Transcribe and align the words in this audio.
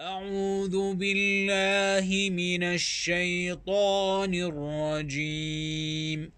أعوذ 0.00 0.94
بالله 0.94 2.30
من 2.30 2.62
الشيطان 2.62 4.34
الرجيم. 4.34 6.32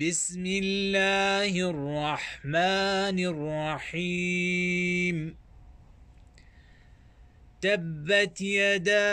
بسم 0.00 0.46
الله 0.46 1.70
الرحمن 1.70 3.18
الرحيم. 3.94 5.36
تبت 7.62 8.40
يدا 8.40 9.08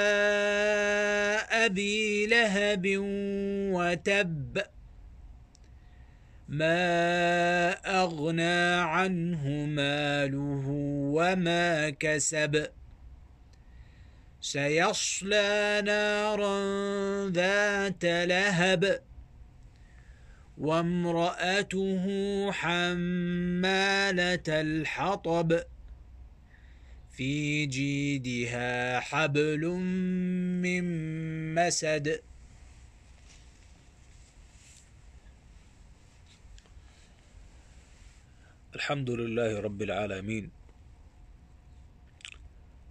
أبي 1.66 2.26
لهب 2.26 2.86
وتب 3.74 4.73
ما 6.54 7.72
أغنى 7.72 8.82
عنه 8.82 9.48
ماله 9.66 10.64
وما 11.14 11.90
كسب. 11.90 12.68
سيصلى 14.42 15.82
نارا 15.86 16.60
ذات 17.30 18.06
لهب. 18.06 19.02
وامرأته 20.58 22.06
حمالة 22.52 24.44
الحطب. 24.48 25.60
في 27.12 27.66
جيدها 27.66 29.00
حبل 29.00 29.68
من 30.62 30.84
مسد. 31.56 32.22
الحمد 38.76 39.10
لله 39.10 39.60
رب 39.60 39.82
العالمين. 39.82 40.50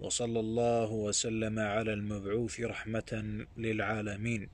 وصلى 0.01 0.41
الله 0.41 0.91
وسلم 0.91 1.59
على 1.59 1.93
المبعوث 1.93 2.61
رحمة 2.61 3.47
للعالمين. 3.56 4.48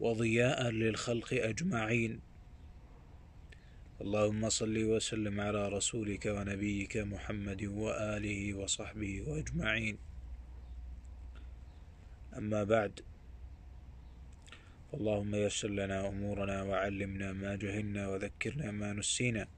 وضياء 0.00 0.70
للخلق 0.70 1.28
أجمعين. 1.32 2.20
اللهم 4.00 4.48
صل 4.48 4.84
وسلم 4.84 5.40
على 5.40 5.68
رسولك 5.68 6.26
ونبيك 6.26 6.96
محمد 6.96 7.64
وآله 7.64 8.54
وصحبه 8.54 9.22
وأجمعين. 9.22 9.98
أما 12.36 12.64
بعد 12.64 13.00
اللهم 14.92 15.34
يسر 15.34 15.70
لنا 15.70 16.08
أمورنا 16.08 16.62
وعلمنا 16.62 17.32
ما 17.32 17.56
جهلنا 17.56 18.08
وذكرنا 18.08 18.70
ما 18.70 18.92
نسينا. 18.92 19.48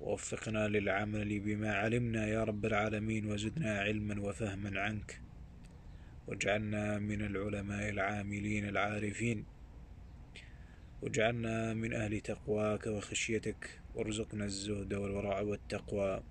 ووفقنا 0.00 0.68
للعمل 0.68 1.40
بما 1.40 1.74
علمنا 1.74 2.26
يا 2.26 2.44
رب 2.44 2.66
العالمين 2.66 3.26
وزدنا 3.26 3.80
علما 3.80 4.20
وفهما 4.20 4.80
عنك. 4.80 5.20
واجعلنا 6.26 6.98
من 6.98 7.22
العلماء 7.22 7.88
العاملين 7.88 8.68
العارفين. 8.68 9.44
واجعلنا 11.02 11.74
من 11.74 11.92
أهل 11.92 12.20
تقواك 12.20 12.86
وخشيتك. 12.86 13.80
وارزقنا 13.94 14.44
الزهد 14.44 14.94
والورع 14.94 15.40
والتقوى. 15.40 16.22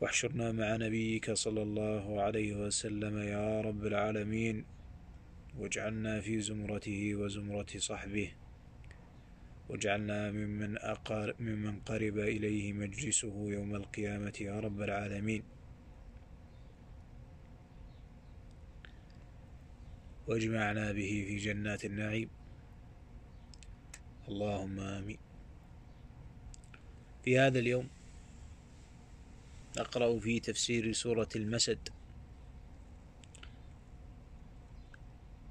واحشرنا 0.00 0.52
مع 0.52 0.76
نبيك 0.76 1.32
صلى 1.32 1.62
الله 1.62 2.22
عليه 2.22 2.66
وسلم 2.66 3.18
يا 3.18 3.60
رب 3.60 3.86
العالمين. 3.86 4.73
واجعلنا 5.58 6.20
في 6.20 6.40
زمرته 6.40 7.14
وزمرة 7.14 7.66
صحبه 7.76 8.32
واجعلنا 9.68 10.30
ممن, 10.30 10.78
أقار 10.78 11.34
ممن 11.40 11.80
قرب 11.80 12.18
إليه 12.18 12.72
مجلسه 12.72 13.50
يوم 13.50 13.74
القيامة 13.74 14.32
يا 14.40 14.60
رب 14.60 14.82
العالمين. 14.82 15.42
واجمعنا 20.26 20.92
به 20.92 21.24
في 21.28 21.36
جنات 21.36 21.84
النعيم. 21.84 22.28
اللهم 24.28 24.80
آمين. 24.80 25.18
في 27.24 27.38
هذا 27.38 27.58
اليوم 27.58 27.88
نقرأ 29.78 30.18
في 30.18 30.40
تفسير 30.40 30.92
سورة 30.92 31.28
المسد. 31.36 31.93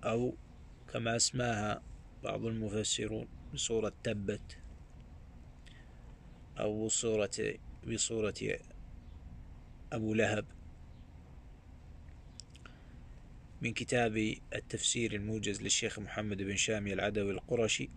أو 0.03 0.36
كما 0.94 1.16
أسماها 1.16 1.84
بعض 2.24 2.46
المفسرون 2.46 3.28
بصورة 3.53 3.94
تبت 4.03 4.58
أو 6.59 6.88
صورة 6.88 7.59
بصورة 7.88 8.59
أبو 9.94 10.13
لهب 10.13 10.46
من 13.62 13.74
كتاب 13.74 14.18
التفسير 14.56 15.13
الموجز 15.13 15.62
للشيخ 15.62 16.00
محمد 16.00 16.38
بن 16.38 16.56
شامي 16.56 16.94
العدوي 16.94 17.31
القرشي. 17.31 17.90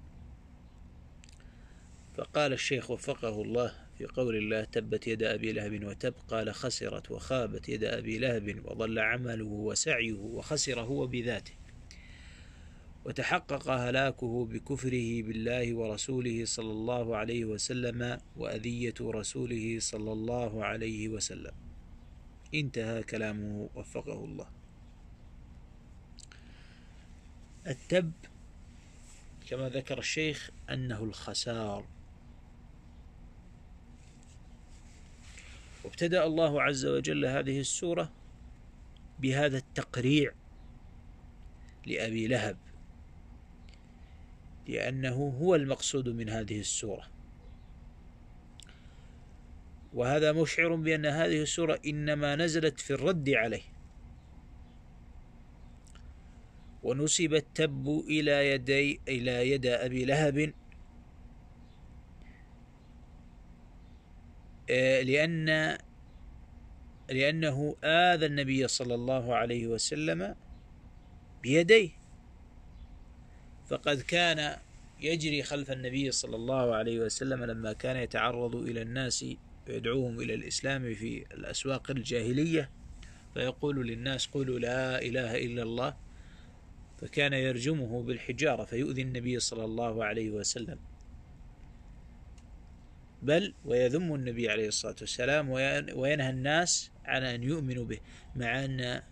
فقال 2.15 2.53
الشيخ 2.53 2.91
وفقه 2.91 3.43
الله 3.43 3.75
في 3.99 4.06
قول 4.06 4.37
الله 4.37 4.65
تبت 4.65 5.06
يد 5.06 5.22
أبي 5.22 5.53
لهب 5.53 5.84
وتب 5.84 6.15
قال 6.28 6.55
خسرت 6.55 7.11
وخابت 7.11 7.69
يد 7.69 7.84
أبي 7.84 8.19
لهب 8.19 8.62
وضل 8.65 8.99
عمله 8.99 9.45
وسعيه 9.45 10.12
وخسر 10.12 10.81
هو 10.81 11.06
بذاته. 11.06 11.55
وتحقق 13.06 13.71
هلاكه 13.71 14.44
بكفره 14.44 15.22
بالله 15.22 15.75
ورسوله 15.75 16.44
صلى 16.44 16.72
الله 16.72 17.17
عليه 17.17 17.44
وسلم 17.44 18.21
وأذية 18.37 18.94
رسوله 19.00 19.77
صلى 19.81 20.12
الله 20.12 20.65
عليه 20.65 21.09
وسلم. 21.09 21.53
انتهى 22.55 23.03
كلامه 23.03 23.69
وفقه 23.75 24.25
الله. 24.25 24.47
التب 27.66 28.12
كما 29.49 29.69
ذكر 29.69 29.99
الشيخ 29.99 30.50
أنه 30.71 31.05
الخسار. 31.05 31.87
وابتدأ 35.84 36.25
الله 36.27 36.62
عز 36.62 36.87
وجل 36.87 37.27
هذه 37.27 37.61
السورة 37.61 38.12
بهذا 39.19 39.59
التقريع 39.59 40.33
لأبي 41.87 42.27
لهب. 42.27 42.66
لأنه 44.69 45.34
هو 45.41 45.54
المقصود 45.54 46.09
من 46.09 46.28
هذه 46.28 46.60
السورة. 46.60 47.06
وهذا 49.94 50.32
مشعر 50.32 50.75
بأن 50.75 51.06
هذه 51.06 51.43
السورة 51.43 51.81
إنما 51.87 52.37
نزلت 52.37 52.81
في 52.81 52.93
الرد 52.93 53.31
عليه. 53.31 53.62
ونسب 56.82 57.34
التب 57.34 58.04
إلى 58.09 58.50
يدي 58.50 59.00
إلى 59.09 59.50
يد 59.50 59.66
أبي 59.66 60.04
لهب 60.04 60.53
آه، 64.71 65.03
لأن 65.03 65.78
لأنه 67.10 67.77
آذى 67.84 68.27
النبي 68.27 68.69
صلى 68.69 68.94
الله 68.94 69.34
عليه 69.34 69.66
وسلم 69.66 70.34
بيديه. 71.43 71.96
فقد 73.66 74.00
كان 74.00 74.56
يجري 75.00 75.43
خلف 75.43 75.71
النبي 75.71 76.10
صلى 76.10 76.37
الله 76.37 76.75
عليه 76.75 77.00
وسلم 77.00 77.44
لما 77.44 77.72
كان 77.72 77.97
يتعرض 77.97 78.56
إلى 78.56 78.82
الناس 78.82 79.25
ويدعوهم 79.69 80.21
إلى 80.21 80.34
الإسلام 80.34 80.94
في 80.94 81.25
الأسواق 81.34 81.91
الجاهلية 81.91 82.71
فيقول 83.34 83.87
للناس 83.87 84.27
قولوا 84.27 84.59
لا 84.59 85.03
إله 85.03 85.37
إلا 85.44 85.62
الله 85.62 85.97
فكان 87.00 87.32
يرجمه 87.32 88.03
بالحجارة 88.03 88.65
فيؤذي 88.65 89.03
النبي 89.03 89.41
صلى 89.41 89.65
الله 89.65 90.04
عليه 90.04 90.31
وسلم. 90.31 90.78
بل 93.22 93.54
ويذم 93.65 94.15
النبي 94.15 94.51
عليه 94.51 94.68
الصلاة 94.68 94.97
والسلام 95.01 95.51
وينهى 95.95 96.30
الناس 96.30 96.91
عن 97.04 97.22
أن 97.22 97.42
يؤمنوا 97.42 97.84
به 97.84 97.98
مع 98.36 98.65
أن 98.65 99.03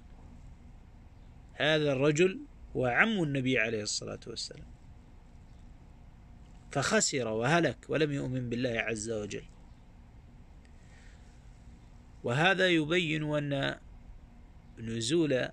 هذا 1.54 1.92
الرجل 1.92 2.40
وعم 2.74 3.22
النبي 3.22 3.58
عليه 3.58 3.82
الصلاة 3.82 4.20
والسلام. 4.26 4.66
فخسر 6.72 7.28
وهلك 7.28 7.78
ولم 7.88 8.12
يؤمن 8.12 8.48
بالله 8.48 8.70
عز 8.70 9.10
وجل. 9.10 9.44
وهذا 12.24 12.68
يبين 12.68 13.34
أن 13.34 13.78
نزول 14.78 15.48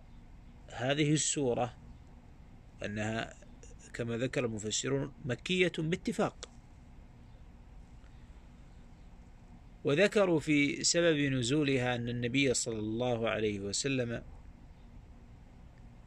هذه 0.67 1.13
السورة 1.13 1.77
أنها 2.85 3.33
كما 3.93 4.17
ذكر 4.17 4.45
المفسرون 4.45 5.13
مكية 5.25 5.71
باتفاق. 5.77 6.49
وذكروا 9.83 10.39
في 10.39 10.83
سبب 10.83 11.17
نزولها 11.17 11.95
أن 11.95 12.09
النبي 12.09 12.53
صلى 12.53 12.79
الله 12.79 13.29
عليه 13.29 13.59
وسلم 13.59 14.23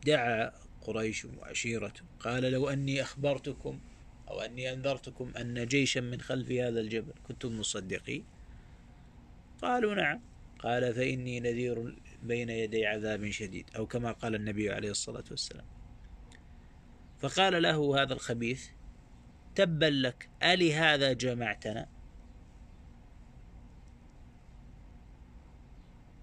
دعا 0.07 0.64
قريش 0.85 1.25
وعشيرته 1.25 2.03
قال 2.21 2.43
لو 2.43 2.69
أني 2.69 3.03
أخبرتكم 3.03 3.81
أو 4.29 4.41
أني 4.41 4.73
أنذرتكم 4.73 5.33
أن 5.37 5.67
جيشا 5.67 6.01
من 6.01 6.21
خلف 6.21 6.51
هذا 6.51 6.81
الجبل 6.81 7.13
كنتم 7.29 7.59
مصدقين؟ 7.61 8.25
قالوا 9.63 9.95
نعم. 9.95 10.21
قال 10.59 10.95
فإني 10.95 11.41
نذير 11.41 11.97
بين 12.23 12.49
يدي 12.49 12.87
عذاب 12.87 13.31
شديد 13.31 13.71
أو 13.77 13.87
كما 13.87 14.13
قال 14.13 14.35
النبي 14.35 14.71
عليه 14.71 14.91
الصلاة 14.91 15.25
والسلام. 15.31 15.67
فقال 17.19 17.63
له 17.63 18.03
هذا 18.03 18.13
الخبيث 18.13 18.69
تبا 19.55 19.87
لك 19.87 20.29
ألي 20.43 20.75
هذا 20.75 21.13
جمعتنا؟ 21.13 21.89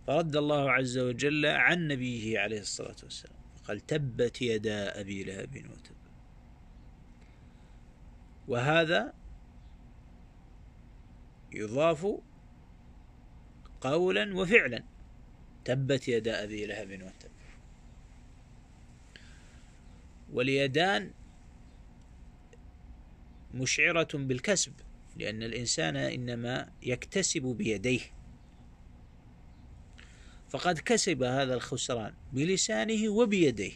فرد 0.07 0.35
الله 0.35 0.71
عز 0.71 0.97
وجل 0.97 1.45
عن 1.45 1.87
نبيه 1.87 2.39
عليه 2.39 2.59
الصلاة 2.59 2.95
والسلام. 3.03 3.40
قال 3.71 3.79
تبت 3.79 4.41
يدا 4.41 4.99
أبي 4.99 5.23
لهب 5.23 5.55
وتب. 5.55 5.95
وهذا 8.47 9.13
يضاف 11.51 12.07
قولا 13.81 14.35
وفعلا. 14.35 14.83
تبت 15.65 16.07
يدا 16.07 16.43
أبي 16.43 16.65
لهب 16.65 16.91
وتب. 16.91 17.31
واليدان 20.33 21.11
مشعرة 23.53 24.09
بالكسب 24.13 24.73
لأن 25.15 25.43
الإنسان 25.43 25.95
إنما 25.95 26.71
يكتسب 26.81 27.41
بيديه. 27.41 28.01
فقد 30.51 30.79
كسب 30.79 31.23
هذا 31.23 31.53
الخسران 31.53 32.13
بلسانه 32.33 33.09
وبيديه. 33.09 33.71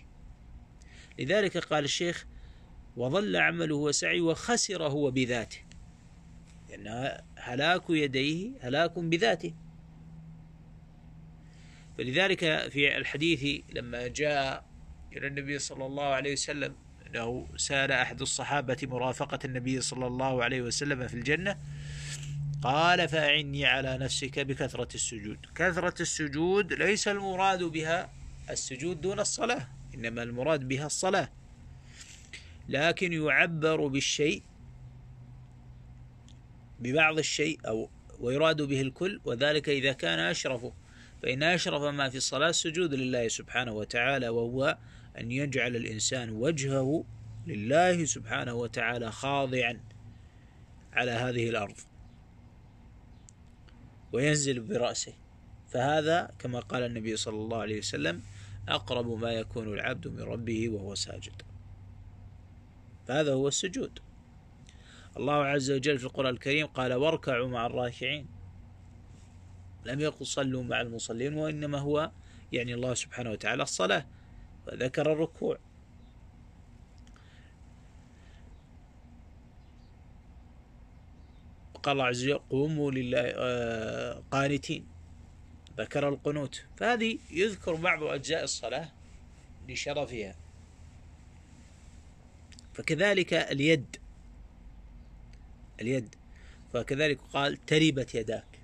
لذلك 1.19 1.57
قال 1.57 1.83
الشيخ 1.83 2.27
وظل 2.97 3.35
عمله 3.35 3.75
وسعي 3.75 4.21
وخسر 4.21 4.83
هو 4.83 5.11
بذاته. 5.11 5.59
لأن 6.69 7.21
هلاك 7.35 7.89
يديه 7.89 8.51
هلاك 8.61 8.99
بذاته. 8.99 9.53
فلذلك 11.97 12.39
في 12.69 12.97
الحديث 12.97 13.63
لما 13.73 14.07
جاء 14.07 14.65
إلى 15.13 15.27
النبي 15.27 15.59
صلى 15.59 15.85
الله 15.85 16.03
عليه 16.03 16.33
وسلم 16.33 16.75
أنه 17.07 17.47
سأل 17.57 17.91
أحد 17.91 18.21
الصحابة 18.21 18.77
مرافقة 18.83 19.39
النبي 19.45 19.81
صلى 19.81 20.07
الله 20.07 20.43
عليه 20.43 20.61
وسلم 20.61 21.07
في 21.07 21.13
الجنة 21.13 21.59
قال 22.65 23.09
فأعني 23.09 23.65
على 23.65 23.97
نفسك 23.97 24.39
بكثرة 24.39 24.87
السجود. 24.95 25.37
كثرة 25.55 26.01
السجود 26.01 26.73
ليس 26.73 27.07
المراد 27.07 27.63
بها 27.63 28.13
السجود 28.49 29.01
دون 29.01 29.19
الصلاة 29.19 29.67
إنما 29.95 30.23
المراد 30.23 30.67
بها 30.67 30.85
الصلاة. 30.85 31.29
لكن 32.69 33.13
يعبر 33.13 33.87
بالشيء 33.87 34.43
ببعض 36.79 37.17
الشيء 37.17 37.59
أو 37.67 37.89
ويراد 38.19 38.61
به 38.61 38.81
الكل 38.81 39.21
وذلك 39.25 39.69
إذا 39.69 39.93
كان 39.93 40.19
أشرف. 40.19 40.65
فإن 41.23 41.43
أشرف 41.43 41.81
ما 41.81 42.09
في 42.09 42.17
الصلاة 42.17 42.49
السجود 42.49 42.93
لله 42.93 43.27
سبحانه 43.27 43.71
وتعالى 43.71 44.29
وهو 44.29 44.77
أن 45.19 45.31
يجعل 45.31 45.75
الإنسان 45.75 46.29
وجهه 46.29 47.05
لله 47.47 48.05
سبحانه 48.05 48.53
وتعالى 48.53 49.11
خاضعا 49.11 49.79
على 50.93 51.11
هذه 51.11 51.49
الأرض. 51.49 51.94
وينزل 54.13 54.59
برأسه. 54.59 55.13
فهذا 55.67 56.31
كما 56.39 56.59
قال 56.59 56.83
النبي 56.83 57.17
صلى 57.17 57.35
الله 57.35 57.57
عليه 57.57 57.77
وسلم 57.77 58.21
أقرب 58.69 59.19
ما 59.19 59.31
يكون 59.31 59.73
العبد 59.73 60.07
من 60.07 60.19
ربه 60.19 60.69
وهو 60.69 60.95
ساجد. 60.95 61.41
فهذا 63.07 63.33
هو 63.33 63.47
السجود. 63.47 63.99
الله 65.17 65.33
عز 65.33 65.71
وجل 65.71 65.99
في 65.99 66.05
القرآن 66.05 66.33
الكريم 66.33 66.67
قال 66.67 66.93
واركعوا 66.93 67.47
مع 67.47 67.65
الراكعين. 67.65 68.27
لم 69.85 69.99
يقل 69.99 70.25
صلوا 70.25 70.63
مع 70.63 70.81
المصلين 70.81 71.33
وإنما 71.33 71.79
هو 71.79 72.11
يعني 72.51 72.73
الله 72.73 72.93
سبحانه 72.93 73.31
وتعالى 73.31 73.63
الصلاة. 73.63 74.05
وذكر 74.67 75.11
الركوع. 75.11 75.57
قال 81.85 81.91
الله 81.91 82.05
عز 82.05 82.23
وجل 82.23 82.37
قوموا 82.49 82.91
لله 82.91 83.33
آه، 83.35 84.23
قانتين. 84.31 84.87
ذكر 85.77 86.09
القنوت. 86.09 86.65
فهذه 86.77 87.19
يذكر 87.31 87.75
بعض 87.75 88.03
أجزاء 88.03 88.43
الصلاة 88.43 88.91
لشرفها. 89.69 90.35
فكذلك 92.73 93.33
اليد. 93.33 93.97
اليد. 95.81 96.15
فكذلك 96.73 97.19
قال 97.33 97.65
تربت 97.65 98.15
يداك. 98.15 98.59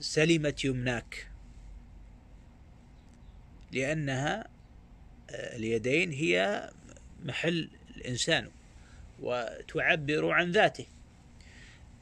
وسلمت 0.00 0.64
يمناك. 0.64 1.30
لأنها 3.72 4.48
آه، 5.30 5.56
اليدين 5.56 6.12
هي 6.12 6.70
محل 7.24 7.70
الإنسان. 7.96 8.50
وتعبر 9.22 10.30
عن 10.30 10.50
ذاته. 10.50 10.86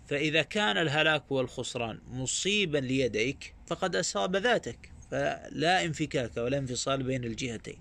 فإذا 0.07 0.43
كان 0.43 0.77
الهلاك 0.77 1.33
والخسران 1.33 1.99
مصيبا 2.11 2.79
ليديك 2.79 3.55
فقد 3.67 3.97
أصاب 3.97 4.37
ذاتك 4.37 4.91
فلا 5.11 5.85
انفكاك 5.85 6.37
ولا 6.37 6.59
انفصال 6.59 7.03
بين 7.03 7.25
الجهتين. 7.25 7.79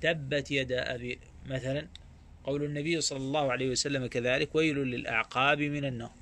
تبت 0.00 0.50
يد 0.50 0.72
أبي 0.72 1.18
مثلا 1.46 1.88
قول 2.44 2.64
النبي 2.64 3.00
صلى 3.00 3.18
الله 3.18 3.52
عليه 3.52 3.70
وسلم 3.70 4.06
كذلك 4.06 4.54
ويل 4.54 4.78
للأعقاب 4.78 5.58
من 5.58 5.84
النار. 5.84 6.12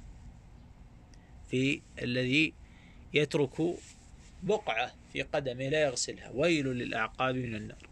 في 1.51 1.81
الذي 2.03 2.53
يترك 3.15 3.75
بقعة 4.43 4.93
في 5.13 5.23
قدمه 5.23 5.69
لا 5.69 5.83
يغسلها. 5.83 6.31
ويل 6.35 6.67
للأعقاب 6.67 7.35
من 7.35 7.55
النار. 7.55 7.92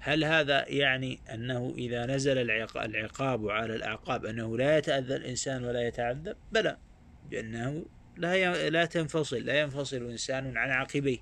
هل 0.00 0.24
هذا 0.24 0.68
يعني 0.68 1.20
أنه 1.34 1.74
إذا 1.78 2.06
نزل 2.06 2.38
العقاب 2.76 3.48
على 3.48 3.76
الأعقاب 3.76 4.24
أنه 4.24 4.56
لا 4.58 4.78
يتأذى 4.78 5.16
الإنسان 5.16 5.64
ولا 5.64 5.86
يتعذب؟ 5.86 6.36
بلى 6.52 6.76
بأنه 7.30 7.86
لا 8.16 8.70
لا 8.70 8.84
تنفصل 8.84 9.36
لا 9.36 9.60
ينفصل 9.60 10.10
إنسان 10.10 10.56
عن 10.56 10.70
عقبيه. 10.70 11.18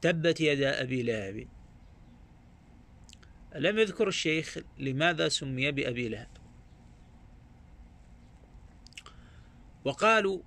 تبت 0.00 0.40
يد 0.40 0.62
أبي 0.62 1.02
لهب. 1.02 1.48
لم 3.54 3.78
يذكر 3.78 4.08
الشيخ 4.08 4.58
لماذا 4.78 5.28
سمي 5.28 5.72
بأبي 5.72 6.08
لهب؟ 6.08 6.28
وقالوا 9.84 10.42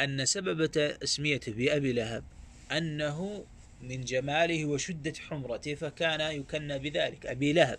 أن 0.00 0.24
سبب 0.24 0.66
تسميته 0.66 1.52
بأبي 1.52 1.92
لهب 1.92 2.24
أنه 2.72 3.46
من 3.82 4.00
جماله 4.00 4.64
وشدة 4.64 5.12
حمرته 5.28 5.74
فكان 5.74 6.20
يكنى 6.20 6.78
بذلك 6.78 7.26
أبي 7.26 7.52
لهب. 7.52 7.78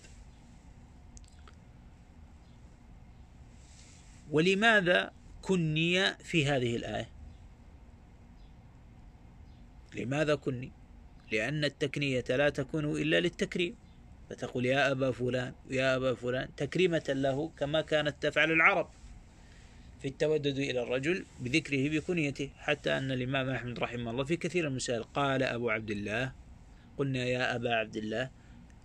ولماذا 4.32 5.12
كني 5.42 6.14
في 6.14 6.46
هذه 6.46 6.76
الآية؟ 6.76 7.10
لماذا 9.96 10.36
كني؟ 10.36 10.72
لأن 11.32 11.64
التكنية 11.64 12.24
لا 12.30 12.50
تكون 12.50 12.86
إلا 12.86 13.20
للتكريم. 13.20 13.76
فتقول 14.30 14.66
يا 14.66 14.92
أبا 14.92 15.12
فلان 15.12 15.54
يا 15.70 15.96
أبا 15.96 16.14
فلان 16.14 16.56
تكريمة 16.56 17.04
له 17.10 17.52
كما 17.58 17.82
كانت 17.82 18.16
تفعل 18.22 18.52
العرب. 18.52 18.90
في 20.04 20.10
التودد 20.10 20.58
إلى 20.58 20.84
الرجل 20.84 21.26
بذكره 21.40 21.90
بكنيته 21.90 22.50
حتى 22.58 22.98
أن 22.98 23.12
الإمام 23.12 23.50
أحمد 23.50 23.80
رحمه 23.80 24.12
الله 24.12 24.24
في 24.24 24.38
كثير 24.38 24.64
من 24.64 24.70
المسائل 24.70 25.04
قال 25.04 25.44
أبو 25.44 25.70
عبد 25.70 25.92
الله. 25.92 26.34
قلنا 26.98 27.26
يا 27.26 27.56
أبا 27.56 27.76
عبد 27.76 27.98
الله. 27.98 28.30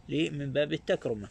لي 0.08 0.30
من 0.30 0.52
باب 0.52 0.72
التكرمة. 0.72 1.28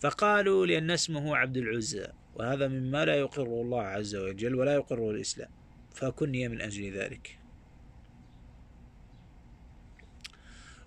فقالوا 0.00 0.66
لأن 0.66 0.90
اسمه 0.90 1.36
عبد 1.36 1.56
العزى 1.56 2.06
وهذا 2.34 2.68
مما 2.68 3.04
لا 3.04 3.14
يقره 3.14 3.62
الله 3.62 3.82
عز 3.82 4.16
وجل 4.16 4.54
ولا 4.54 4.74
يقره 4.74 5.10
الإسلام 5.10 5.50
فكني 5.94 6.48
من 6.48 6.60
أجل 6.60 6.92
ذلك. 6.92 7.38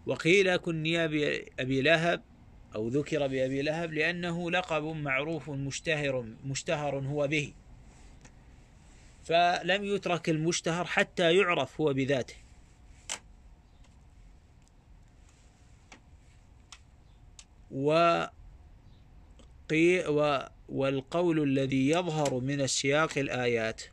وقيل 0.06 0.56
كني 0.56 1.08
بأبي 1.08 1.82
لهب 1.82 2.24
أو 2.76 2.88
ذكر 2.88 3.28
بأبي 3.28 3.62
لهب 3.62 3.94
لأنه 3.94 4.52
لقب 4.52 4.84
معروف 4.84 5.50
مشتهر 5.50 6.26
مشتهر 6.46 7.00
هو 7.00 7.28
به. 7.28 7.54
فلم 9.24 9.84
يترك 9.84 10.30
المشتهر 10.30 10.86
حتى 10.86 11.36
يعرف 11.36 11.82
هو 11.82 11.94
بذاته. 11.94 12.36
و 17.72 18.24
والقول 20.70 21.44
الذي 21.44 21.90
يظهر 21.90 22.40
من 22.40 22.68
سياق 22.68 23.18
الآيات 23.18 23.84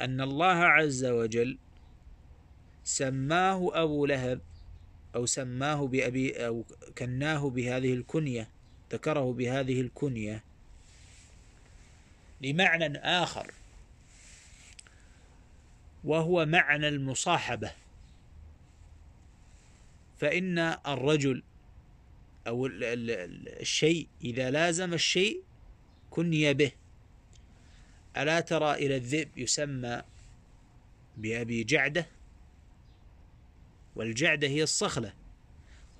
أن 0.00 0.20
الله 0.20 0.46
عز 0.46 1.04
وجل 1.04 1.58
سماه 2.84 3.70
أبو 3.74 4.06
لهب 4.06 4.40
أو 5.14 5.26
سماه 5.26 5.86
بأبي 5.86 6.46
أو 6.46 6.64
كناه 6.98 7.50
بهذه 7.50 7.92
الكنية 7.92 8.48
ذكره 8.92 9.32
بهذه 9.32 9.80
الكنية. 9.80 10.44
لمعنى 12.40 12.98
آخر. 12.98 13.52
وهو 16.04 16.46
معنى 16.46 16.88
المصاحبة. 16.88 17.72
فإن 20.18 20.58
الرجل 20.86 21.42
أو 22.46 22.66
الشيء 22.66 24.08
إذا 24.24 24.50
لازم 24.50 24.94
الشيء 24.94 25.42
كني 26.10 26.54
به. 26.54 26.72
ألا 28.16 28.40
ترى 28.40 28.74
إلى 28.74 28.96
الذئب 28.96 29.38
يسمى 29.38 30.02
بأبي 31.16 31.64
جعدة؟ 31.64 32.06
والجعدة 33.96 34.48
هي 34.48 34.62
الصخلة. 34.62 35.12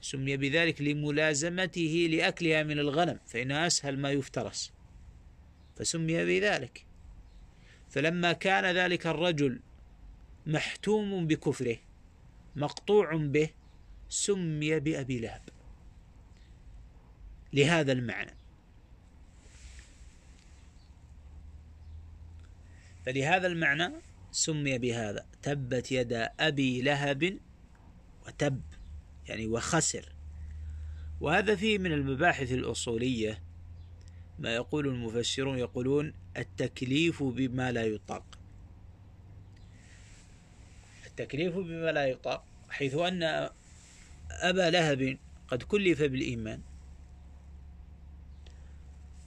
سمي 0.00 0.36
بذلك 0.36 0.82
لملازمته 0.82 2.08
لأكلها 2.10 2.62
من 2.62 2.78
الغنم 2.78 3.18
فإنها 3.26 3.66
أسهل 3.66 3.98
ما 3.98 4.10
يفترس. 4.10 4.72
فسمي 5.76 6.24
بذلك. 6.24 6.86
فلما 7.90 8.32
كان 8.32 8.76
ذلك 8.76 9.06
الرجل 9.06 9.60
محتوم 10.46 11.26
بكفره 11.26 11.76
مقطوع 12.56 13.16
به 13.16 13.50
سمي 14.08 14.80
بأبي 14.80 15.18
لهب. 15.18 15.42
لهذا 17.52 17.92
المعنى. 17.92 18.34
فلهذا 23.06 23.46
المعنى 23.46 23.92
سمي 24.32 24.78
بهذا. 24.78 25.26
تبت 25.42 25.92
يدا 25.92 26.32
أبي 26.40 26.82
لهب 26.82 27.38
وتب 28.26 28.60
يعني 29.28 29.46
وخسر. 29.46 30.12
وهذا 31.20 31.56
فيه 31.56 31.78
من 31.78 31.92
المباحث 31.92 32.52
الأصولية 32.52 33.42
ما 34.38 34.54
يقول 34.54 34.86
المفسرون 34.86 35.58
يقولون 35.58 36.12
التكليف 36.36 37.22
بما 37.22 37.72
لا 37.72 37.84
يطاق. 37.84 38.24
التكليف 41.06 41.56
بما 41.56 41.92
لا 41.92 42.06
يطاق 42.06 42.44
حيث 42.70 42.94
أن 42.94 43.50
أبا 44.30 44.70
لهب 44.70 45.18
قد 45.48 45.62
كلف 45.62 46.02
بالإيمان 46.02 46.60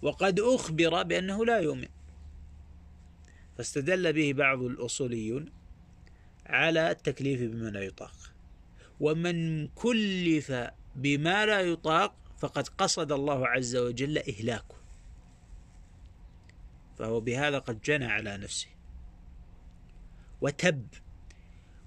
وقد 0.02 0.40
أخبر 0.40 1.04
بأنه 1.04 1.46
لا 1.46 1.60
يؤمن. 1.60 1.88
فاستدل 3.58 4.14
به 4.14 4.34
بعض 4.34 4.62
الأصوليون 4.62 5.52
على 6.46 6.92
التكليف 6.92 7.42
بما 7.42 7.70
لا 7.70 7.82
يطاق. 7.82 8.35
ومن 9.00 9.68
كلف 9.68 10.54
بما 10.96 11.46
لا 11.46 11.62
يطاق 11.62 12.16
فقد 12.38 12.68
قصد 12.68 13.12
الله 13.12 13.48
عز 13.48 13.75
وجل 13.75 14.18
إهلاكه. 14.18 14.75
فهو 16.98 17.20
بهذا 17.20 17.60
قد 17.60 17.82
جنى 17.82 18.06
على 18.06 18.38
نفسه. 18.38 18.68
وتب. 20.42 20.88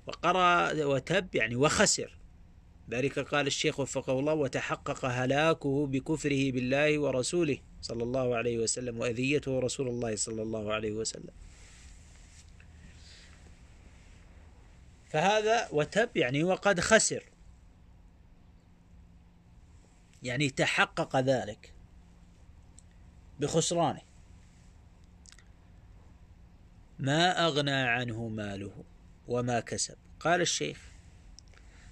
وقرأ 0.07 0.85
وتب 0.85 1.35
يعني 1.35 1.57
وخسر. 1.57 2.19
ذلك 2.91 3.19
قال 3.19 3.47
الشيخ 3.47 3.81
وفقه 3.81 4.19
الله 4.19 4.35
وتحقق 4.35 5.05
هلاكه 5.05 5.87
بكفره 5.87 6.53
بالله 6.53 6.99
ورسوله 6.99 7.59
صلى 7.81 8.03
الله 8.03 8.37
عليه 8.37 8.59
وسلم 8.59 8.99
وأذيته 8.99 9.59
رسول 9.59 9.88
الله 9.88 10.17
صلى 10.17 10.43
الله 10.43 10.73
عليه 10.73 10.93
وسلم. 10.93 11.31
فهذا 15.09 15.69
وتب 15.73 16.17
يعني 16.17 16.45
وقد 16.45 16.81
خسر. 16.81 17.25
يعني 20.23 20.50
تحقق 20.50 21.17
ذلك 21.17 21.75
بخسرانه. 23.41 24.00
ما 26.99 27.47
أغنى 27.47 27.71
عنه 27.71 28.29
ماله 28.29 28.85
وما 29.29 29.61
كسب. 29.61 29.97
قال 30.21 30.41
الشيخ 30.41 30.93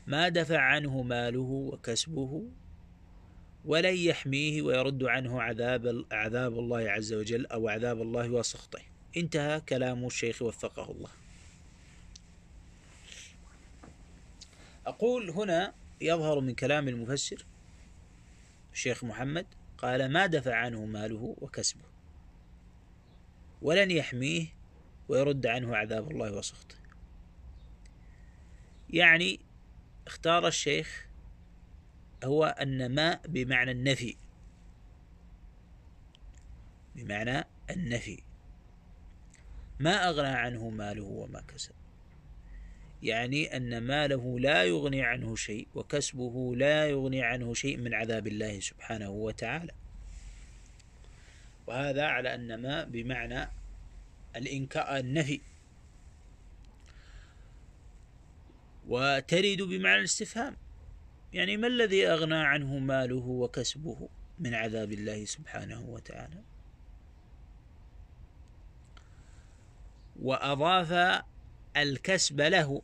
ما 0.07 0.29
دفع 0.29 0.61
عنه 0.61 1.03
ماله 1.03 1.41
وكسبه 1.73 2.43
ولن 3.65 3.97
يحميه 3.97 4.63
ويرد 4.63 5.05
عنه 5.05 5.43
عذاب 5.43 6.05
عذاب 6.13 6.59
الله 6.59 6.91
عز 6.91 7.13
وجل 7.13 7.47
أو 7.47 7.69
عذاب 7.69 8.03
الله 8.03 8.31
وسخطه. 8.31 8.81
انتهى 9.17 9.61
كلام 9.61 10.07
الشيخ 10.07 10.43
وفقه 10.43 10.91
الله. 10.91 11.26
أقول 14.87 15.31
هنا 15.31 15.75
يظهر 16.01 16.41
من 16.41 16.55
كلام 16.55 16.89
المفسر 16.89 17.47
الشيخ 18.73 19.05
محمد 19.05 19.47
قال 19.79 20.13
ما 20.13 20.27
دفع 20.27 20.55
عنه 20.55 20.85
ماله 20.85 21.37
وكسبه 21.39 21.85
ولن 23.63 23.91
يحميه 23.91 24.47
ويرد 25.09 25.47
عنه 25.47 25.77
عذاب 25.77 26.11
الله 26.11 26.33
وسخطه. 26.33 26.75
يعني 28.91 29.41
اختار 30.07 30.47
الشيخ 30.47 31.07
هو 32.25 32.45
أن 32.45 32.95
ما 32.95 33.21
بمعنى 33.29 33.71
النفي 33.71 34.17
بمعنى 36.95 37.45
النفي. 37.71 38.23
ما 39.81 40.09
أغنى 40.09 40.29
عنه 40.29 40.69
ماله 40.69 41.05
وما 41.05 41.41
كسب. 41.41 41.76
يعني 43.03 43.57
أن 43.57 43.79
ماله 43.79 44.41
لا 44.41 44.65
يغني 44.65 45.03
عنه 45.03 45.37
شيء 45.37 45.69
وكسبه 45.75 46.57
لا 46.57 46.89
يغني 46.89 47.23
عنه 47.23 47.55
شيء 47.55 47.77
من 47.77 47.95
عذاب 47.95 48.27
الله 48.27 48.61
سبحانه 48.61 49.11
وتعالى. 49.11 49.73
وهذا 51.67 52.07
على 52.07 52.35
أن 52.35 52.63
ما 52.63 52.85
بمعنى 52.85 53.51
الإنكاء 54.37 55.01
النفي. 55.01 55.41
وترد 58.89 59.63
بمعنى 59.63 59.99
الاستفهام. 59.99 60.57
يعني 61.33 61.57
ما 61.57 61.67
الذي 61.67 62.07
أغنى 62.07 62.37
عنه 62.37 62.79
ماله 62.79 63.27
وكسبه 63.27 64.09
من 64.39 64.55
عذاب 64.55 64.93
الله 64.93 65.25
سبحانه 65.25 65.81
وتعالى؟ 65.81 66.43
وأضاف 70.23 71.23
الكسب 71.77 72.41
له. 72.41 72.83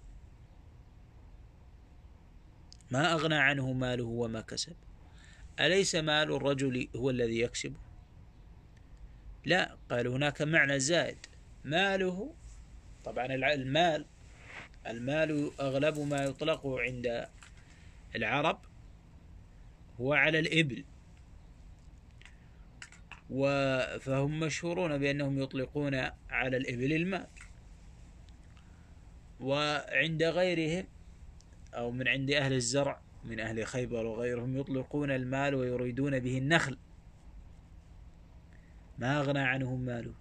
ما 2.91 3.13
أغنى 3.13 3.35
عنه 3.35 3.73
ماله 3.73 4.05
وما 4.05 4.41
كسب. 4.41 4.77
أليس 5.61 5.95
مال 5.95 6.33
الرجل 6.33 6.89
هو 6.97 7.11
الذي 7.11 7.41
يكسبه 7.41 7.77
لا 9.45 9.77
قال 9.91 10.07
هناك 10.07 10.43
معنى 10.43 10.81
زائد. 10.81 11.27
ماله 11.65 12.35
طبعا 13.05 13.27
المال 13.27 14.07
المال 14.87 15.51
أغلب 15.61 15.99
ما 15.99 16.25
يطلق 16.25 16.67
عند 16.67 17.29
العرب 18.17 18.59
هو 20.01 20.13
على 20.13 20.39
الإبل. 20.39 20.85
فهم 24.01 24.41
مشهورون 24.41 24.99
بأنهم 24.99 25.43
يطلقون 25.43 25.95
على 26.31 26.57
الإبل 26.57 26.93
المال. 26.93 27.27
وعند 29.43 30.23
غيرهم 30.23 30.87
أو 31.75 31.91
من 31.91 32.09
عند 32.09 32.31
أهل 32.31 32.53
الزرع 32.53 33.01
من 33.25 33.41
أهل 33.41 33.67
خيبر 33.67 34.07
وغيرهم 34.07 34.57
يطلقون 34.57 35.11
المال 35.11 35.55
ويريدون 35.55 36.19
به 36.19 36.39
النخل. 36.39 36.79
ما 38.99 39.21
أغنى 39.21 39.39
عنهم 39.39 39.81
ماله. 39.81 40.15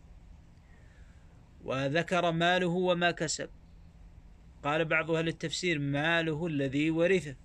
وذكر 1.64 2.32
ماله 2.32 2.68
وما 2.68 3.12
كسب. 3.12 3.50
قال 4.64 4.86
بعض 4.86 5.12
أهل 5.12 5.28
التفسير 5.28 5.80
ماله 5.80 6.48
الذي 6.48 6.90
ورثه 6.90 7.36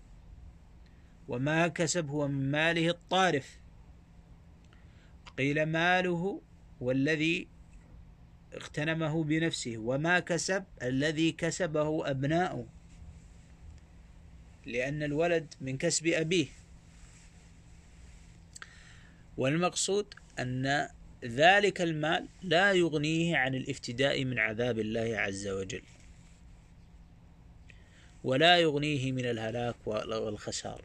وما 1.29 1.69
كسب 1.69 2.09
هو 2.09 2.29
من 2.29 2.51
ماله 2.51 2.91
الطارف. 2.91 3.61
قيل 5.39 5.67
ماله 5.67 6.41
والذي 6.81 7.49
اغتنمه 8.55 9.25
بنفسه 9.25 9.77
وما 9.77 10.21
كسب 10.21 10.65
الذي 10.83 11.33
كسبه 11.33 12.11
أبناؤه. 12.11 12.67
لأن 14.67 15.03
الولد 15.03 15.55
من 15.61 15.79
كسب 15.79 16.07
أبيه. 16.07 16.47
والمقصود 19.37 20.15
أن 20.39 20.89
ذلك 21.25 21.81
المال 21.81 22.29
لا 22.43 22.73
يغنيه 22.73 23.37
عن 23.37 23.55
الافتداء 23.55 24.25
من 24.25 24.39
عذاب 24.39 24.79
الله 24.79 25.19
عز 25.19 25.49
وجل. 25.49 25.83
ولا 28.25 28.57
يغنيه 28.57 29.13
من 29.13 29.27
الهلاك 29.27 29.87
والخسار. 29.87 30.85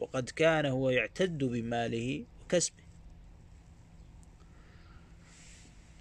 وقد 0.00 0.30
كان 0.30 0.66
هو 0.66 0.90
يعتد 0.90 1.44
بماله 1.44 2.24
وكسبه. 2.44 2.83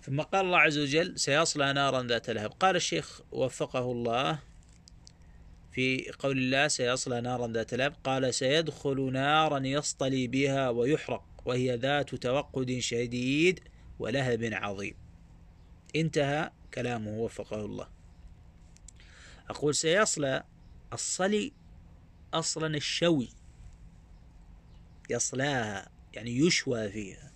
ثم 0.05 0.21
قال 0.21 0.45
الله 0.45 0.59
عز 0.59 0.77
وجل 0.77 1.19
سيصلى 1.19 1.73
نارا 1.73 2.03
ذات 2.03 2.29
لهب. 2.29 2.51
قال 2.51 2.75
الشيخ 2.75 3.21
وفقه 3.31 3.91
الله 3.91 4.39
في 5.71 6.11
قول 6.19 6.37
الله 6.37 6.67
سيصلى 6.67 7.21
نارا 7.21 7.47
ذات 7.47 7.73
لهب. 7.73 7.95
قال 8.03 8.33
سيدخل 8.33 9.11
نارا 9.11 9.59
يصطلي 9.59 10.27
بها 10.27 10.69
ويحرق 10.69 11.23
وهي 11.45 11.75
ذات 11.75 12.15
توقد 12.15 12.79
شديد 12.79 13.59
ولهب 13.99 14.49
عظيم. 14.53 14.95
انتهى 15.95 16.51
كلامه 16.73 17.11
وفقه 17.11 17.65
الله. 17.65 17.87
أقول 19.49 19.75
سيصلى 19.75 20.43
الصلي 20.93 21.53
أصلا 22.33 22.67
الشوي 22.77 23.29
يصلاها 25.09 25.89
يعني 26.13 26.37
يشوى 26.37 26.89
فيها. 26.89 27.32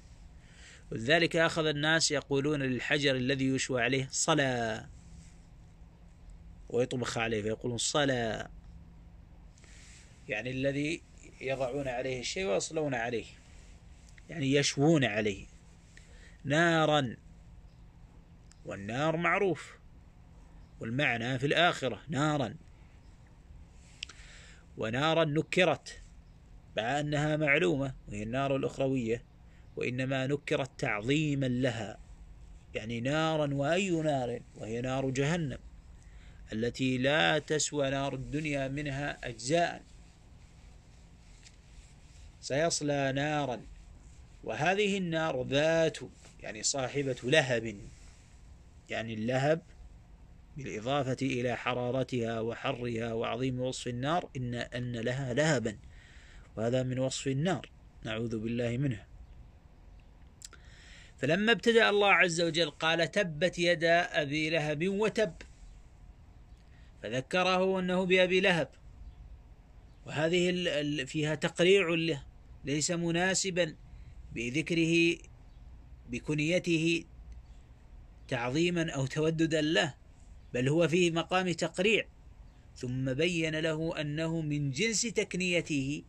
ولذلك 0.92 1.36
أخذ 1.36 1.66
الناس 1.66 2.12
يقولون 2.12 2.64
للحجر 2.64 3.16
الذي 3.16 3.48
يشوى 3.48 3.82
عليه 3.82 4.08
صلى 4.12 4.86
ويطبخ 6.70 7.18
عليه 7.18 7.42
فيقولون 7.42 7.78
صلى 7.78 8.48
يعني 10.30 10.52
الذي 10.52 11.02
يضعون 11.42 11.88
عليه 11.88 12.20
الشيء 12.20 12.46
ويصلون 12.46 12.96
عليه. 12.96 13.26
يعني 14.30 14.52
يشوون 14.52 15.06
عليه. 15.06 15.46
نارا. 16.44 17.18
والنار 18.66 19.18
معروف. 19.18 19.78
والمعنى 20.80 21.40
في 21.40 21.46
الآخرة 21.46 22.02
نارا. 22.10 22.56
ونارا 24.78 25.26
نكرت. 25.26 26.02
مع 26.78 27.00
أنها 27.00 27.38
معلومة 27.38 27.94
وهي 28.08 28.24
النار 28.24 28.56
الأخروية. 28.56 29.27
وإنما 29.78 30.28
نكرت 30.28 30.70
تعظيما 30.78 31.46
لها 31.46 31.98
يعني 32.76 33.00
نارا 33.00 33.54
وأي 33.54 33.90
نار 33.90 34.40
وهي 34.56 34.82
نار 34.82 35.10
جهنم 35.10 35.58
التي 36.54 36.98
لا 36.98 37.40
تسوى 37.40 37.90
نار 37.90 38.14
الدنيا 38.14 38.68
منها 38.68 39.18
أجزاء. 39.24 39.84
سيصلى 42.42 43.12
نارا 43.16 43.62
وهذه 44.44 44.98
النار 44.98 45.44
ذات 45.44 45.98
يعني 46.44 46.64
صاحبة 46.64 47.16
لهب 47.24 47.76
يعني 48.90 49.14
اللهب 49.14 49.62
بالإضافة 50.58 51.18
إلى 51.22 51.56
حرارتها 51.56 52.40
وحرها 52.40 53.14
وعظيم 53.14 53.60
وصف 53.60 53.88
النار 53.88 54.30
إن 54.38 54.56
أن 54.56 54.96
لها 54.96 55.34
لهبا 55.34 55.78
وهذا 56.56 56.84
من 56.84 57.00
وصف 57.00 57.28
النار 57.28 57.70
نعوذ 58.04 58.40
بالله 58.40 58.78
منها 58.78 59.08
فلما 61.18 61.52
ابتدأ 61.52 61.90
الله 61.90 62.12
عز 62.12 62.42
وجل 62.42 62.70
قال 62.70 63.12
تبت 63.12 63.60
يدا 63.60 64.22
أبي 64.22 64.50
لهب 64.50 64.88
وتب. 64.88 65.34
فذكره 67.04 67.80
أنه 67.80 68.06
بأبي 68.06 68.40
لهب. 68.40 68.70
وهذه 70.06 71.06
فيها 71.06 71.36
تقريع 71.36 71.90
له 71.90 72.24
ليس 72.66 72.92
مناسبا 72.92 73.76
بذكره 74.36 75.18
بكنيته 76.10 77.04
تعظيما 78.28 78.92
أو 78.92 79.06
توددا 79.06 79.62
له 79.62 79.94
بل 80.54 80.70
هو 80.70 80.88
في 80.88 81.12
مقام 81.12 81.52
تقريع. 81.52 82.08
ثم 82.76 83.14
بين 83.14 83.56
له 83.60 84.02
أنه 84.02 84.42
من 84.42 84.72
جنس 84.72 85.02
تكنيته 85.02 86.04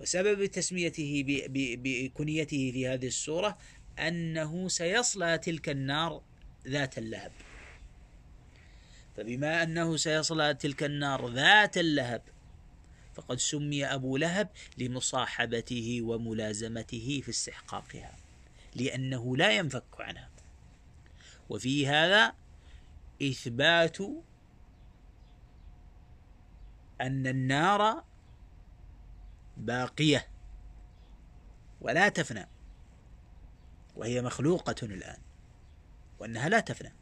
وسبب 0.00 0.46
تسميته 0.46 1.24
بكنيته 1.56 2.72
في 2.72 2.88
هذه 2.88 3.06
السورة 3.06 3.58
أنه 3.98 4.68
سيصلى 4.68 5.38
تلك 5.38 5.68
النار 5.68 6.22
ذات 6.66 6.98
اللهب. 6.98 7.32
فبما 9.16 9.62
أنه 9.62 9.96
سيصلى 9.96 10.54
تلك 10.54 10.82
النار 10.82 11.28
ذات 11.28 11.78
اللهب 11.78 12.22
فقد 13.14 13.38
سمي 13.38 13.84
أبو 13.84 14.16
لهب 14.16 14.50
لمصاحبته 14.78 16.02
وملازمته 16.02 17.20
في 17.24 17.28
استحقاقها 17.30 18.14
لأنه 18.74 19.36
لا 19.36 19.52
ينفك 19.52 19.84
عنها. 19.98 20.30
وفي 21.48 21.86
هذا 21.86 22.34
إثبات 23.22 24.00
أن 27.00 27.26
النار 27.26 28.04
باقية 29.56 30.28
ولا 31.80 32.08
تفنى. 32.08 32.53
وهي 33.96 34.22
مخلوقة 34.22 34.74
الآن 34.82 35.18
وأنها 36.18 36.48
لا 36.48 36.60
تفنى. 36.60 36.92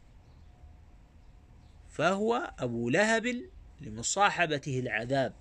فهو 1.89 2.53
أبو 2.59 2.89
لهب 2.89 3.49
لمصاحبته 3.81 4.79
العذاب 4.79 5.33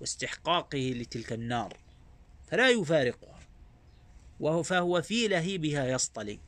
واستحقاقه 0.00 0.92
لتلك 0.96 1.32
النار 1.32 1.76
فلا 2.46 2.70
يفارقها 2.70 3.40
وهو 4.40 4.62
فهو 4.62 5.02
في 5.02 5.28
لهيبها 5.28 5.86
يصطلي. 5.86 6.40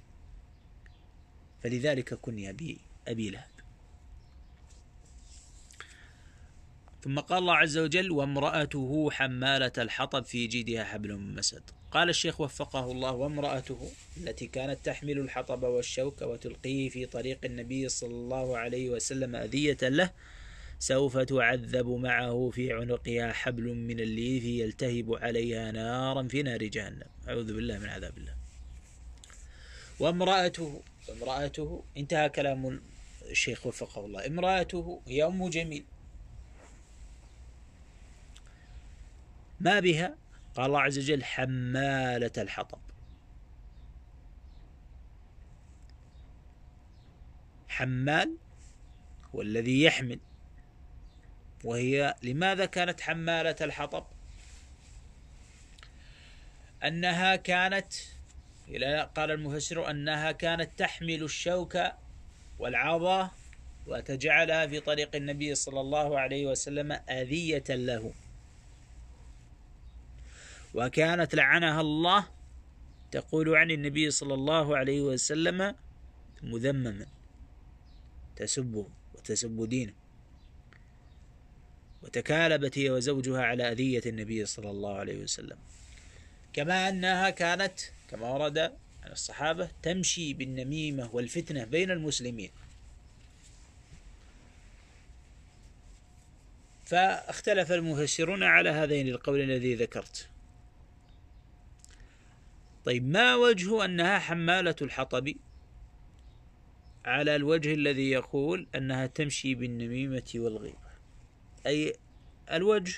فلذلك 1.62 2.14
كني 2.14 2.53
بأبي 2.53 3.31
لهب. 3.31 3.51
ثم 7.03 7.20
قال 7.20 7.38
الله 7.38 7.57
عز 7.57 7.79
وجل 7.79 8.11
وامرأته 8.11 9.11
حمالة 9.11 9.72
الحطب 9.79 10.25
في 10.25 10.46
جيدها 10.46 10.85
حبل 10.85 11.16
من 11.16 11.35
مسد. 11.35 11.62
قال 11.90 12.09
الشيخ 12.09 12.40
وفقه 12.40 12.92
الله 12.92 13.12
وامرأته 13.12 13.90
التي 14.16 14.46
كانت 14.46 14.79
تحمل 14.85 15.18
الحطب 15.18 15.62
والشوك 15.62 16.22
وتلقيه 16.22 16.88
في 16.88 17.07
طريق 17.07 17.38
النبي 17.44 17.88
صلى 17.88 18.11
الله 18.11 18.59
عليه 18.59 18.90
وسلم 18.90 19.37
أذية 19.37 19.79
له 19.83 20.11
سوف 20.79 21.18
تعذب 21.18 21.88
معه 21.88 22.51
في 22.55 22.72
عنقها 22.72 23.33
حبل 23.33 23.62
من 23.62 24.01
الليف 24.01 24.44
يلتهب 24.44 25.14
عليها 25.14 25.72
نارا 25.72 26.29
في 26.29 26.42
نار 26.42 26.62
جهنم. 26.64 27.07
أعوذ 27.29 27.55
بالله 27.55 27.79
من 27.79 27.88
عذاب 27.88 28.18
الله. 28.18 28.35
وامرأته 30.01 30.83
امرأته 31.12 31.85
انتهى 31.96 32.29
كلام 32.29 32.81
الشيخ 33.31 33.66
وفقه 33.66 34.05
الله. 34.05 34.27
امرأته 34.27 35.01
هي 35.07 35.25
أم 35.25 35.49
جميل. 35.49 35.85
ما 39.61 39.81
بها؟ 39.81 40.26
قال 40.57 40.66
الله 40.66 40.81
عز 40.81 40.99
وجل 40.99 41.25
حمالة 41.25 42.33
الحطب. 42.38 42.79
حمال 47.69 48.37
هو 49.35 49.42
الذي 49.42 49.83
يحمل. 49.83 50.21
وهي 51.64 52.14
لماذا 52.23 52.66
كانت 52.66 53.01
حمالة 53.01 53.57
الحطب؟ 53.61 54.07
أنها 56.85 57.37
كانت 57.37 57.95
قال 59.16 59.31
المفسر 59.31 59.90
أنها 59.90 60.33
كانت 60.33 60.71
تحمل 60.79 61.23
الشوك 61.23 61.79
والعظى 62.59 63.31
وتجعلها 63.87 64.66
في 64.66 64.81
طريق 64.81 65.16
النبي 65.16 65.55
صلى 65.55 65.81
الله 65.81 66.21
عليه 66.21 66.47
وسلم 66.47 66.92
أذية 66.92 67.64
له. 67.69 68.12
وكانت 70.77 71.35
لعنها 71.35 71.81
الله 71.81 72.29
تقول 73.11 73.57
عن 73.57 73.71
النبي 73.71 74.11
صلى 74.11 74.35
الله 74.35 74.77
عليه 74.77 75.01
وسلم 75.01 75.75
مذمما 76.43 77.07
تسبه 78.37 78.89
وتسب 79.15 79.69
دينه. 79.69 79.93
وتكالبت 82.03 82.79
هي 82.79 82.91
وزوجها 82.91 83.43
على 83.43 83.73
أذية 83.73 84.03
النبي 84.07 84.47
صلى 84.47 84.71
الله 84.71 84.95
عليه 84.95 85.23
وسلم. 85.23 85.59
كما 86.53 86.89
أنها 86.89 87.31
كانت 87.31 87.81
كما 88.11 88.31
ورد 88.31 88.59
عن 89.03 89.12
الصحابة 89.12 89.71
تمشي 89.83 90.35
بالنميمة 90.35 91.15
والفتنة 91.15 91.65
بين 91.65 91.91
المسلمين. 91.91 92.51
فاختلف 96.85 97.73
المفسرون 97.73 98.43
على 98.43 98.71
هذين 98.71 99.09
القول 99.09 99.41
الذي 99.41 99.75
ذكرت. 99.75 100.29
طيب 102.87 103.09
ما 103.09 103.35
وجه 103.35 103.85
أنها 103.85 104.18
حمالة 104.18 104.75
الحطب؟ 104.83 105.35
على 107.05 107.37
الوجه 107.37 107.75
الذي 107.75 108.11
يقول 108.11 108.66
أنها 108.75 109.07
تمشي 109.07 109.55
بالنميمة 109.55 110.31
والغيبة 110.35 110.79
أي 111.66 111.96
الوجه 112.53 112.94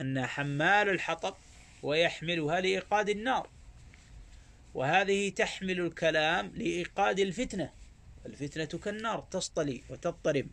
أن 0.00 0.26
حمال 0.26 0.88
الحطب 0.88 1.34
ويحملها 1.82 2.60
لإيقاد 2.60 3.08
النار. 3.08 3.50
وهذه 4.74 5.28
تحمل 5.30 5.80
الكلام 5.80 6.52
لإيقاد 6.54 7.18
الفتنة. 7.18 7.72
الفتنة 8.26 8.80
كالنار 8.80 9.20
تصطلي 9.30 9.82
وتضطرب. 9.90 10.46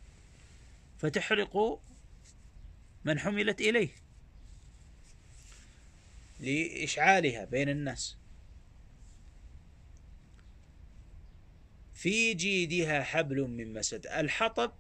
فتحرق 0.99 1.79
من 3.05 3.19
حملت 3.19 3.61
إليه. 3.61 3.89
لإشعالها 6.39 7.45
بين 7.45 7.69
الناس. 7.69 8.20
في 12.01 12.33
جيدها 12.33 13.03
حبل 13.03 13.41
من 13.41 13.73
مسد. 13.73 14.07
الحطب 14.07 14.71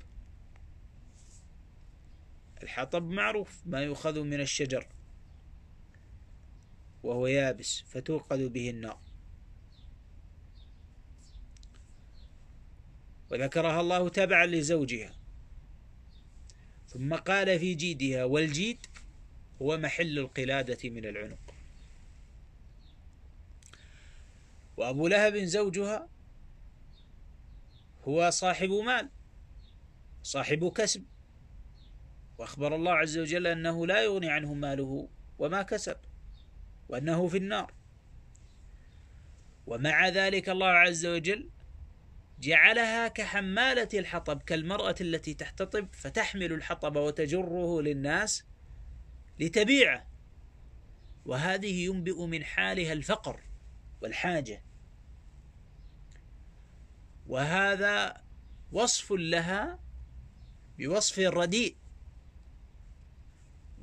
الحطب 2.63 3.09
معروف 3.09 3.61
ما 3.65 3.81
يؤخذ 3.81 4.23
من 4.23 4.41
الشجر 4.41 4.87
وهو 7.03 7.27
يابس 7.27 7.81
فتوقد 7.81 8.39
به 8.39 8.69
النار. 8.69 8.99
وذكرها 13.31 13.81
الله 13.81 14.09
تبعا 14.09 14.45
لزوجها. 14.45 15.15
ثم 16.87 17.15
قال 17.15 17.59
في 17.59 17.73
جيدها 17.73 18.23
والجيد 18.23 18.85
هو 19.61 19.77
محل 19.77 20.19
القلادة 20.19 20.89
من 20.89 21.05
العنق. 21.05 21.53
وأبو 24.77 25.07
لهب 25.07 25.37
زوجها 25.37 26.20
هو 28.03 28.29
صاحب 28.29 28.69
مال 28.69 29.09
صاحب 30.23 30.71
كسب. 30.71 31.05
وأخبر 32.37 32.75
الله 32.75 32.91
عز 32.91 33.17
وجل 33.17 33.47
أنه 33.47 33.87
لا 33.87 34.03
يغني 34.03 34.29
عنه 34.29 34.53
ماله 34.53 35.09
وما 35.39 35.61
كسب 35.61 35.97
وأنه 36.89 37.27
في 37.27 37.37
النار. 37.37 37.73
ومع 39.67 40.07
ذلك 40.07 40.49
الله 40.49 40.67
عز 40.67 41.05
وجل 41.05 41.49
جعلها 42.39 43.07
كحمالة 43.07 43.89
الحطب 43.93 44.41
كالمرأة 44.41 44.95
التي 45.01 45.33
تحتطب 45.33 45.87
فتحمل 45.93 46.53
الحطب 46.53 46.95
وتجره 46.95 47.81
للناس 47.81 48.45
لتبيعه. 49.39 50.07
وهذه 51.25 51.85
ينبئ 51.85 52.25
من 52.25 52.43
حالها 52.43 52.93
الفقر 52.93 53.39
والحاجة. 54.01 54.63
وهذا 57.27 58.23
وصف 58.71 59.11
لها 59.11 59.79
بوصف 60.79 61.19
رديء. 61.19 61.75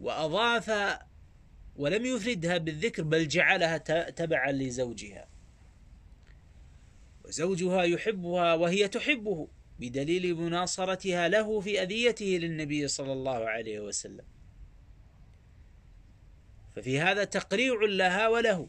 وأضاف 0.01 0.98
ولم 1.77 2.07
يفردها 2.07 2.59
بالذكر 2.59 3.03
بل 3.03 3.29
جعلها 3.29 3.79
تبعا 4.11 4.53
لزوجها. 4.53 5.29
وزوجها 7.24 7.83
يحبها 7.83 8.55
وهي 8.55 8.88
تحبه 8.88 9.48
بدليل 9.79 10.35
مناصرتها 10.35 11.29
له 11.29 11.61
في 11.61 11.83
أذيته 11.83 12.24
للنبي 12.24 12.88
صلى 12.88 13.12
الله 13.12 13.48
عليه 13.48 13.81
وسلم. 13.81 14.24
ففي 16.77 17.01
هذا 17.01 17.24
تقريع 17.24 17.74
لها 17.83 18.29
وله. 18.29 18.68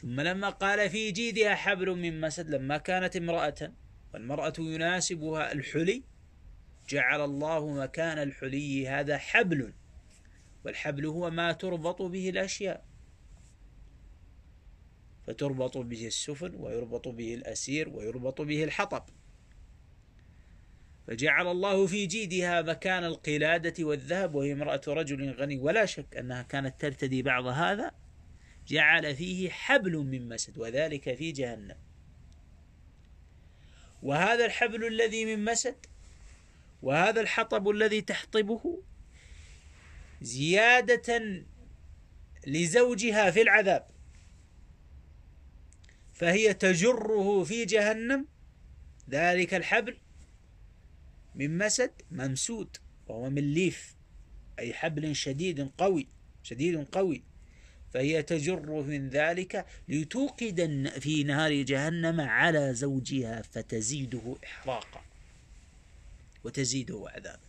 ثم 0.00 0.20
لما 0.20 0.50
قال 0.50 0.90
في 0.90 1.10
جيدها 1.10 1.54
حبل 1.54 1.90
من 1.90 2.20
مسد 2.20 2.50
لما 2.50 2.76
كانت 2.76 3.16
امرأة 3.16 3.72
والمرأة 4.14 4.52
يناسبها 4.58 5.52
الحلي 5.52 6.02
جعل 6.88 7.24
الله 7.24 7.74
مكان 7.74 8.18
الحلي 8.18 8.88
هذا 8.88 9.18
حبل 9.18 9.72
والحبل 10.64 11.06
هو 11.06 11.30
ما 11.30 11.52
تربط 11.52 12.02
به 12.02 12.30
الأشياء. 12.30 12.84
فتربط 15.26 15.78
به 15.78 16.06
السفن 16.06 16.54
ويربط 16.54 17.08
به 17.08 17.34
الأسير 17.34 17.88
ويربط 17.88 18.40
به 18.40 18.64
الحطب. 18.64 19.02
فجعل 21.06 21.46
الله 21.46 21.86
في 21.86 22.06
جيدها 22.06 22.62
مكان 22.62 23.04
القلادة 23.04 23.84
والذهب 23.84 24.34
وهي 24.34 24.52
امرأة 24.52 24.80
رجل 24.88 25.30
غني. 25.30 25.58
ولا 25.58 25.86
شك 25.86 26.16
أنها 26.16 26.42
كانت 26.42 26.80
ترتدي 26.80 27.22
بعض 27.22 27.46
هذا 27.46 27.99
جعل 28.70 29.16
فيه 29.16 29.50
حبل 29.50 29.96
من 29.96 30.28
مسد 30.28 30.58
وذلك 30.58 31.14
في 31.14 31.32
جهنم. 31.32 31.76
وهذا 34.02 34.44
الحبل 34.46 34.86
الذي 34.86 35.24
من 35.24 35.44
مسد 35.44 35.86
وهذا 36.82 37.20
الحطب 37.20 37.68
الذي 37.68 38.00
تحطبه 38.00 38.82
زيادة 40.22 41.42
لزوجها 42.46 43.30
في 43.30 43.42
العذاب. 43.42 43.86
فهي 46.12 46.54
تجره 46.54 47.44
في 47.44 47.64
جهنم. 47.64 48.26
ذلك 49.10 49.54
الحبل 49.54 49.96
من 51.34 51.58
مسد 51.58 51.92
ممسود 52.10 52.76
وهو 53.08 53.30
من 53.30 53.54
ليف 53.54 53.96
أي 54.58 54.74
حبل 54.74 55.16
شديد 55.16 55.70
قوي 55.78 56.06
شديد 56.42 56.84
قوي. 56.84 57.29
فهي 57.94 58.22
تجر 58.22 58.82
من 58.82 59.08
ذلك 59.08 59.66
لتوقد 59.88 60.88
في 61.00 61.24
نار 61.24 61.52
جهنم 61.52 62.20
على 62.20 62.74
زوجها 62.74 63.42
فتزيده 63.42 64.36
إحراقا 64.44 65.00
وتزيده 66.44 67.04
عذابا. 67.08 67.40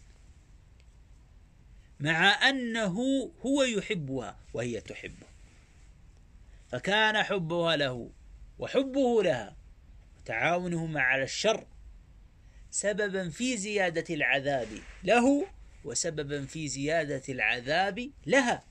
مع 2.00 2.50
أنه 2.50 2.98
هو 3.46 3.64
يحبها 3.64 4.38
وهي 4.54 4.82
تحبه. 4.82 5.28
فكان 6.72 7.24
حبها 7.24 7.76
له 7.76 8.10
وحبه 8.60 9.24
لها 9.24 9.56
وتعاونهما 10.20 11.02
على 11.02 11.24
الشر 11.24 11.66
سببا 12.72 13.30
في 13.30 13.58
زيادة 13.58 14.16
العذاب 14.16 14.68
له 15.04 15.48
وسببا 15.84 16.46
في 16.46 16.68
زيادة 16.68 17.22
العذاب 17.30 18.12
لها. 18.26 18.71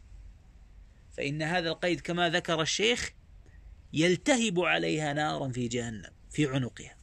فإن 1.12 1.42
هذا 1.42 1.68
القيد 1.68 2.01
كما 2.01 2.29
ذكر 2.29 2.62
الشيخ 2.62 3.12
يلتهب 3.92 4.61
عليها 4.61 5.12
نارا 5.12 5.49
في 5.49 5.68
جهنم 5.68 6.11
في 6.31 6.46
عنقها. 6.46 6.96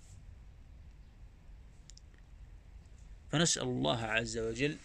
فنسأل 3.29 3.63
الله 3.63 4.01
عز 4.01 4.37
وجل 4.37 4.77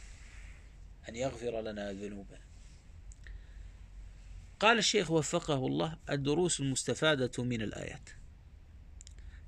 أن 1.08 1.16
يغفر 1.16 1.60
لنا 1.60 1.92
ذنوبنا. 1.92 2.40
قال 4.60 4.78
الشيخ 4.78 5.10
وفقه 5.10 5.66
الله 5.66 5.98
الدروس 6.10 6.60
المستفادة 6.60 7.44
من 7.44 7.62
الآيات. 7.62 8.10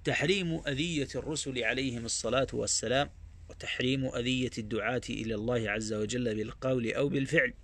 تحريم 0.04 0.62
أذية 0.66 1.08
الرسل 1.14 1.64
عليهم 1.64 2.04
الصلاة 2.04 2.46
والسلام 2.52 3.10
وتحريم 3.50 4.06
أذية 4.06 4.50
الدعاة 4.58 5.02
إلى 5.10 5.34
الله 5.34 5.70
عز 5.70 5.92
وجل 5.92 6.34
بالقول 6.34 6.92
أو 6.92 7.08
بالفعل. 7.08 7.54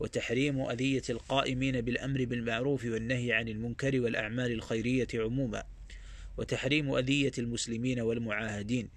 وتحريم 0.00 0.60
أذية 0.60 1.02
القائمين 1.10 1.80
بالأمر 1.80 2.24
بالمعروف 2.24 2.84
والنهي 2.84 3.32
عن 3.32 3.48
المنكر 3.48 4.00
والأعمال 4.00 4.52
الخيرية 4.52 5.08
عموما 5.14 5.64
وتحريم 6.38 6.94
أذية 6.94 7.32
المسلمين 7.38 8.00
والمعاهدين 8.00 8.88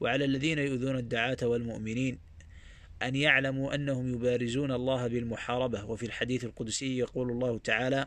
وعلى 0.00 0.24
الذين 0.24 0.58
يؤذون 0.58 0.96
الدعاة 0.96 1.36
والمؤمنين 1.42 2.18
أن 3.02 3.16
يعلموا 3.16 3.74
أنهم 3.74 4.14
يبارزون 4.14 4.72
الله 4.72 5.06
بالمحاربة. 5.06 5.84
وفي 5.84 6.06
الحديث 6.06 6.44
القدسي 6.44 6.98
يقول 6.98 7.30
الله 7.30 7.58
تعالى 7.58 8.06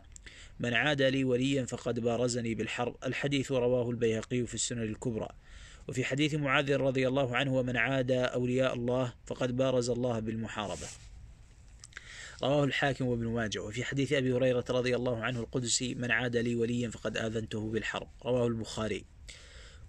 من 0.60 0.74
عاد 0.74 1.02
لي 1.02 1.24
وليا 1.24 1.66
فقد 1.66 2.00
بارزني 2.00 2.56
بالحرب 2.56 2.96
الحديث 3.06 3.52
رواه 3.52 3.90
البيهقي 3.90 4.46
في 4.46 4.54
السنن 4.54 4.82
الكبرى. 4.82 5.30
وفي 5.88 6.04
حديث 6.04 6.36
معاذ 6.36 6.76
رضي 6.76 7.08
الله 7.08 7.36
عنه 7.36 7.54
ومن 7.54 7.78
عاد 7.78 8.12
أولياء 8.12 8.74
الله 8.74 9.14
فقد 9.26 9.58
بارز 9.58 9.90
الله 9.90 10.20
بالمحاربة 10.20 10.88
رواه 12.44 12.64
الحاكم 12.64 13.06
وابن 13.06 13.28
ماجه 13.28 13.60
وفي 13.60 13.84
حديث 13.84 14.14
أبي 14.14 14.34
هريرة 14.34 14.66
رضي 14.70 14.96
الله 14.96 15.24
عنه 15.24 15.40
القدسي 15.40 15.96
من 15.96 16.12
عاد 16.12 16.38
لي 16.38 16.56
وليا 16.56 16.90
فقد 16.90 17.18
آذنته 17.18 17.72
بالحرب. 17.72 18.08
رواه 18.26 18.48
البخاري. 18.48 19.06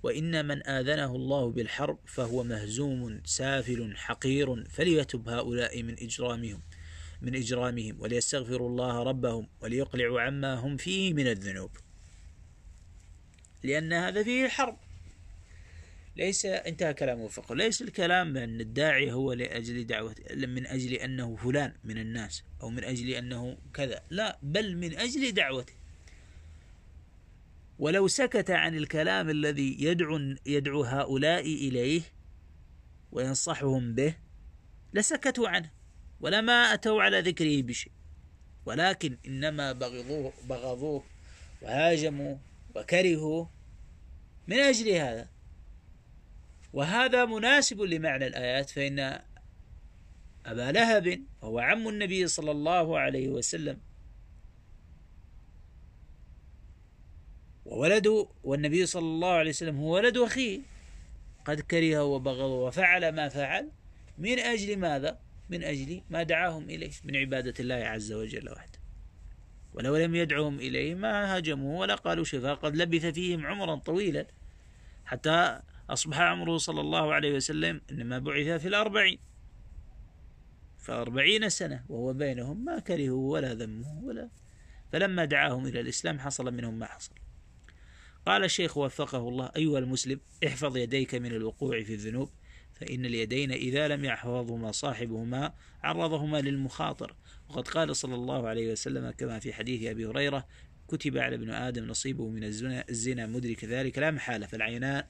وإن 0.03 0.47
من 0.47 0.67
آذنه 0.67 1.17
الله 1.17 1.51
بالحرب 1.51 1.99
فهو 2.07 2.45
مهزوم 2.45 3.21
سافل 3.25 3.97
حقير 3.97 4.65
فليتب 4.65 5.29
هؤلاء 5.29 5.83
من 5.83 5.93
إجرامهم 5.99 6.63
من 7.23 7.35
إجرامهم 7.35 8.01
وليستغفروا 8.01 8.69
الله 8.69 9.03
ربهم 9.03 9.49
وليقلعوا 9.61 10.21
عما 10.21 10.55
هم 10.55 10.77
فيه 10.77 11.15
من 11.15 11.27
الذنوب. 11.27 11.71
لأن 13.63 13.93
هذا 13.93 14.23
فيه 14.23 14.49
حرب. 14.49 14.86
ليس 16.17 16.47
انتهى 16.47 16.95
كلامه 16.95 17.29
فقط 17.29 17.53
ليس 17.53 17.83
الكلام 17.83 18.37
أن 18.37 18.61
الداعي 18.61 19.13
هو 19.13 19.33
لأجل 19.33 19.87
دعوة 19.87 20.15
من 20.35 20.67
أجل 20.67 20.93
أنه 20.93 21.37
فلان 21.37 21.73
من 21.85 21.99
الناس 21.99 22.43
أو 22.63 22.71
من 22.71 22.85
أجل 22.85 23.11
أنه 23.11 23.59
كذا 23.75 24.03
لا 24.11 24.39
بل 24.43 24.77
من 24.77 24.99
أجل 24.99 25.33
دعوته. 25.33 25.73
ولو 27.79 28.09
سكت 28.09 28.51
عن 28.51 28.77
الكلام 28.77 29.31
الذي 29.31 29.77
يدعو 29.81 30.35
يدعو 30.47 30.83
هؤلاء 30.83 31.41
إليه 31.41 32.03
وينصحهم 33.13 33.95
به 33.95 34.15
لسكتوا 34.95 35.49
عنه 35.49 35.71
ولما 36.21 36.75
أتوا 36.75 37.03
على 37.03 37.21
ذكره 37.21 37.63
بشيء. 37.63 37.93
ولكن 38.67 39.19
إنما 39.27 39.73
بغضوه 39.73 40.33
بغضوه 40.49 41.05
وهاجموا 41.63 42.37
وكرهوا 42.75 43.47
من 44.49 44.57
أجل 44.57 44.89
هذا. 44.89 45.36
وهذا 46.77 47.25
مناسب 47.25 47.81
لمعنى 47.81 48.27
الآيات 48.27 48.71
فإن 48.71 48.99
أبا 50.47 50.73
لهب 50.73 51.21
وهو 51.43 51.59
عم 51.59 51.89
النبي 51.89 52.27
صلى 52.27 52.51
الله 52.51 52.99
عليه 52.99 53.29
وسلم 53.29 53.81
وولد 57.65 58.27
والنبي 58.45 58.87
صلى 58.87 59.03
الله 59.03 59.33
عليه 59.33 59.51
وسلم 59.51 59.77
هو 59.77 59.95
ولد 59.95 60.17
أخيه. 60.17 60.61
قد 61.45 61.61
كره 61.61 62.05
وبغض 62.05 62.51
وفعل 62.51 63.09
ما 63.09 63.29
فعل. 63.29 63.71
من 64.19 64.39
أجل 64.39 64.77
ماذا؟ 64.77 65.19
من 65.51 65.65
أجل 65.65 66.03
ما 66.11 66.23
دعاهم 66.23 66.71
إليه 66.71 66.91
من 67.05 67.17
عبادة 67.17 67.55
الله 67.61 67.75
عز 67.75 68.13
وجل 68.13 68.53
وحده. 68.53 68.79
ولو 69.75 69.97
لم 69.97 70.15
يدعوهم 70.15 70.59
إليه 70.59 70.95
ما 70.95 71.37
هاجموه 71.37 71.81
ولا 71.81 71.95
قالوا 71.95 72.25
شفاء 72.25 72.55
قد 72.55 72.77
لبث 72.77 73.07
فيهم 73.07 73.47
عمرا 73.47 73.75
طويلا. 73.75 74.27
حتى 75.05 75.61
أصبح 75.91 76.21
عمره 76.21 76.57
صلى 76.57 76.81
الله 76.81 77.15
عليه 77.15 77.35
وسلم 77.35 77.81
إنما 77.91 78.19
بعث 78.19 78.61
في 78.61 78.69
الأربعين. 78.69 79.19
فأربعين 80.79 81.49
سنة 81.49 81.85
وهو 81.89 82.13
بينهم 82.13 82.65
ما 82.65 82.79
كرهوا 82.79 83.33
ولا 83.33 83.55
ذموا 83.55 84.03
ولا. 84.03 84.31
فلما 84.93 85.25
دعاهم 85.25 85.67
إلى 85.67 85.81
الإسلام 85.81 86.19
حصل 86.19 86.55
منهم 86.55 86.79
ما 86.79 86.87
حصل. 86.87 87.13
قال 88.27 88.45
الشيخ 88.45 88.77
وفقه 88.77 89.29
الله 89.29 89.51
أيها 89.57 89.79
المسلم 89.79 90.21
احفظ 90.47 90.77
يديك 90.77 91.15
من 91.15 91.33
الوقوع 91.33 91.83
في 91.83 91.95
الذنوب 91.95 92.31
فإن 92.75 93.07
اليدين 93.07 93.53
إذا 93.53 93.89
لم 93.89 94.05
يحفظهما 94.05 94.73
صاحبهما 94.73 95.53
عرضهما 95.83 96.41
للمخاطر. 96.41 97.17
وقد 97.49 97.69
قال 97.69 97.97
صلى 97.97 98.15
الله 98.15 98.49
عليه 98.49 98.73
وسلم 98.73 99.11
كما 99.11 99.39
في 99.39 99.53
حديث 99.53 99.91
أبي 99.91 100.07
هريرة 100.07 100.47
كتب 100.89 101.19
على 101.19 101.37
ابن 101.37 101.51
آدم 101.51 101.85
نصيبه 101.85 102.29
من 102.29 102.45
الزنا, 102.45 102.85
الزنا 102.89 103.27
مدرك 103.27 103.65
ذلك 103.65 103.99
لا 103.99 104.11
محالة 104.11 104.47
فالعينان 104.47 105.05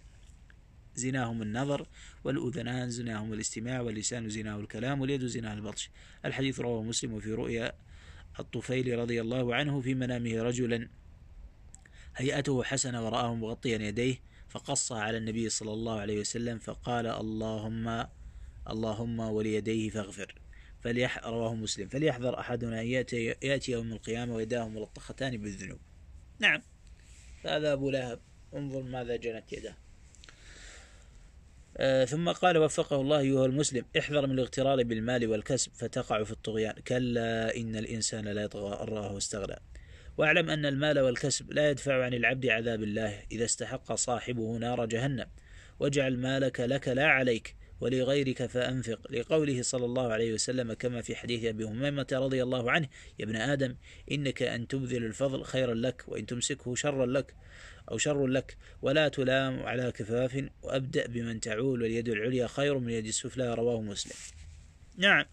زناهم 0.97 1.43
النظر 1.43 1.87
والأذنان 2.25 2.91
زناهم 2.91 3.33
الاستماع 3.33 3.81
واللسان 3.81 4.29
زناه 4.29 4.61
الكلام 4.61 5.01
واليد 5.01 5.27
زناه 5.27 5.55
البطش. 5.55 5.91
الحديث 6.25 6.61
رواه 6.61 6.83
مسلم 6.83 7.13
وفي 7.13 7.33
رؤيا 7.33 7.73
الطفيل 8.41 8.99
رضي 8.99 9.21
الله 9.21 9.55
عنه 9.55 9.81
في 9.81 9.95
منامه 9.95 10.43
رجلا. 10.43 10.89
هيئته 12.17 12.63
حسنة 12.63 13.07
ورآه 13.07 13.35
مغطيا 13.35 13.79
يديه 13.79 14.17
فقص 14.49 14.93
على 14.93 15.19
النبي 15.19 15.49
صلى 15.49 15.73
الله 15.73 16.01
عليه 16.01 16.21
وسلم 16.21 16.59
فقال 16.59 17.07
اللهم 17.07 18.07
اللهم 18.71 19.21
وليديه 19.21 19.91
فاغفر. 19.91 20.35
فليح 20.81 21.27
رواه 21.27 21.55
مسلم. 21.55 21.89
فليحذر 21.89 22.41
أحدنا 22.41 22.81
أن 22.81 22.87
يأتي, 22.87 23.25
يأتي 23.43 23.73
يوم 23.73 23.93
القيامة 23.93 24.35
ويداه 24.35 24.69
ملطختان 24.69 25.37
بالذنوب. 25.37 25.79
نعم. 26.39 26.63
هذا 27.45 27.73
أبو 27.73 27.91
لهب 27.91 28.21
انظر 28.55 28.83
ماذا 28.83 29.17
جنت 29.17 29.53
يده 29.53 29.86
آه 31.79 32.05
ثم 32.05 32.29
قال 32.29 32.59
وفقه 32.59 33.01
الله 33.01 33.19
أيها 33.19 33.47
المسلم 33.47 33.85
احذر 33.99 34.27
من 34.27 34.33
الاغترار 34.33 34.83
بالمال 34.83 35.29
والكسب 35.29 35.73
فتقع 35.75 36.23
في 36.25 36.31
الطغيان. 36.31 36.73
كلا 36.73 37.57
إن 37.57 37.77
الإنسان 37.77 38.29
لا 38.29 38.43
يطغى 38.43 38.83
أن 38.83 39.13
واستغنى. 39.13 39.57
واعلم 40.19 40.51
أن 40.51 40.67
المال 40.67 40.99
والكسب 40.99 41.53
لا 41.53 41.71
يدفع 41.71 42.05
عن 42.05 42.15
العبد 42.15 42.47
عذاب 42.47 42.83
الله. 42.83 43.23
إذا 43.33 43.45
استحق 43.45 43.95
صاحبه 43.95 44.57
نار 44.57 44.87
جهنم 44.87 45.27
واجعل 45.81 46.17
مالك 46.17 46.61
لك 46.61 46.89
لا 46.89 47.07
عليك 47.07 47.57
ولغيرك 47.81 48.47
فأنفق. 48.47 49.13
لقوله 49.13 49.63
صلى 49.63 49.85
الله 49.85 50.13
عليه 50.13 50.33
وسلم 50.33 50.73
كما 50.73 51.03
في 51.03 51.17
حديث 51.17 51.45
أبي 51.45 51.65
هميمة 51.65 52.07
رضي 52.13 52.43
الله 52.43 52.71
عنه 52.71 52.89
يا 53.19 53.25
ابن 53.25 53.37
آدم 53.37 53.77
إنك 54.11 54.43
أن 54.43 54.69
تبذل 54.69 55.05
الفضل 55.05 55.45
خيرا 55.45 55.75
لك 55.75 56.05
وإن 56.09 56.27
تمسكه 56.27 56.75
شرا 56.75 57.07
لك. 57.07 57.35
أو 57.91 57.99
شر 57.99 58.27
لك. 58.27 58.57
ولا 58.83 59.09
تلام 59.09 59.63
على 59.63 59.93
كفاف. 59.93 60.45
وأبدأ 60.63 61.07
بمن 61.07 61.41
تعول 61.41 61.83
واليد 61.83 62.09
العليا 62.09 62.47
خير 62.47 62.79
من 62.79 62.89
اليد 62.89 63.07
السفلى. 63.07 63.55
رواه 63.55 63.81
مسلم. 63.81 64.17
نعم. 64.97 65.25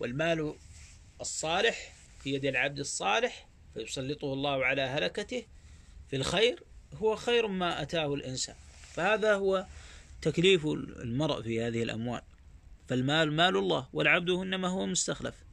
والمال 0.00 0.54
الصالح 1.20 1.94
في 2.22 2.34
يد 2.34 2.44
العبد 2.44 2.78
الصالح 2.78 3.48
فيسلطه 3.74 4.32
الله 4.32 4.64
على 4.64 4.82
هلكته 4.82 5.44
في 6.10 6.16
الخير. 6.16 6.62
هو 6.94 7.16
خير 7.16 7.46
ما 7.46 7.82
أتاه 7.82 8.14
الإنسان. 8.14 8.56
فهذا 8.92 9.34
هو 9.34 9.66
تكليف 10.22 10.66
المرء 10.66 11.42
في 11.42 11.62
هذه 11.62 11.82
الأموال. 11.82 12.22
فالمال 12.88 13.32
مال 13.32 13.56
الله. 13.56 13.88
والعبد 13.92 14.30
إنما 14.30 14.68
هو 14.68 14.86
مستخلف. 14.86 15.47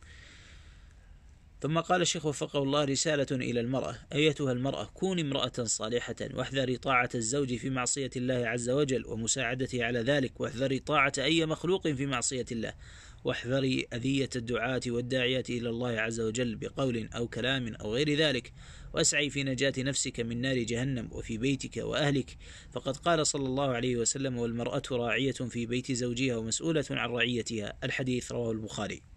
ثم 1.65 1.79
قال 1.79 2.01
الشيخ 2.01 2.25
وفقه 2.25 2.63
الله 2.63 2.83
رسالة 2.83 3.27
إلى 3.31 3.59
المرأة. 3.59 3.95
أيتها 4.13 4.51
المرأة 4.51 4.85
كوني 4.85 5.21
امرأة 5.21 5.63
صالحة 5.63 6.15
واحذري 6.33 6.77
طاعة 6.77 7.09
الزوج 7.15 7.55
في 7.55 7.69
معصية 7.69 8.09
الله 8.15 8.47
عز 8.47 8.69
وجل 8.69 9.05
ومساعدته 9.05 9.83
على 9.83 9.99
ذلك 9.99 10.41
واحذري 10.41 10.79
طاعة 10.79 11.13
أي 11.17 11.45
مخلوق 11.45 11.87
في 11.87 12.05
معصية 12.05 12.45
الله 12.51 12.73
واحذري 13.23 13.87
أذية 13.93 14.29
الدعاة 14.35 14.81
والداعية 14.87 15.43
إلى 15.49 15.69
الله 15.69 15.89
عز 15.89 16.21
وجل 16.21 16.55
بقول 16.55 17.09
أو 17.15 17.27
كلام 17.27 17.75
أو 17.75 17.93
غير 17.93 18.17
ذلك 18.17 18.53
وأسعي 18.93 19.29
في 19.29 19.43
نجاة 19.43 19.73
نفسك 19.77 20.19
من 20.19 20.41
نار 20.41 20.57
جهنم 20.57 21.09
وفي 21.11 21.37
بيتك 21.37 21.77
وأهلك. 21.77 22.37
فقد 22.71 22.97
قال 22.97 23.27
صلى 23.27 23.45
الله 23.45 23.69
عليه 23.69 23.97
وسلم 23.97 24.37
والمرأة 24.37 24.83
راعية 24.91 25.31
في 25.31 25.65
بيت 25.65 25.91
زوجها 25.91 26.35
ومسؤولة 26.37 26.85
عن 26.91 27.09
رعيتها. 27.09 27.73
الحديث 27.83 28.31
رواه 28.31 28.51
البخاري. 28.51 29.14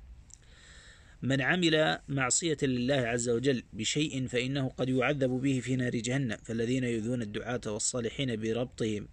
من 1.22 1.40
عمل 1.40 1.98
معصية 2.08 2.56
لله 2.62 2.94
عز 2.94 3.28
وجل 3.28 3.62
بشيء 3.72 4.26
فإنه 4.26 4.68
قد 4.68 4.88
يعذب 4.88 5.30
به 5.30 5.60
في 5.60 5.76
نار 5.76 5.96
جهنم 5.96 6.36
فالذين 6.44 6.84
يؤذون 6.84 7.22
الدعاة 7.22 7.60
والصالحين 7.66 8.40
بربطهم 8.40 9.08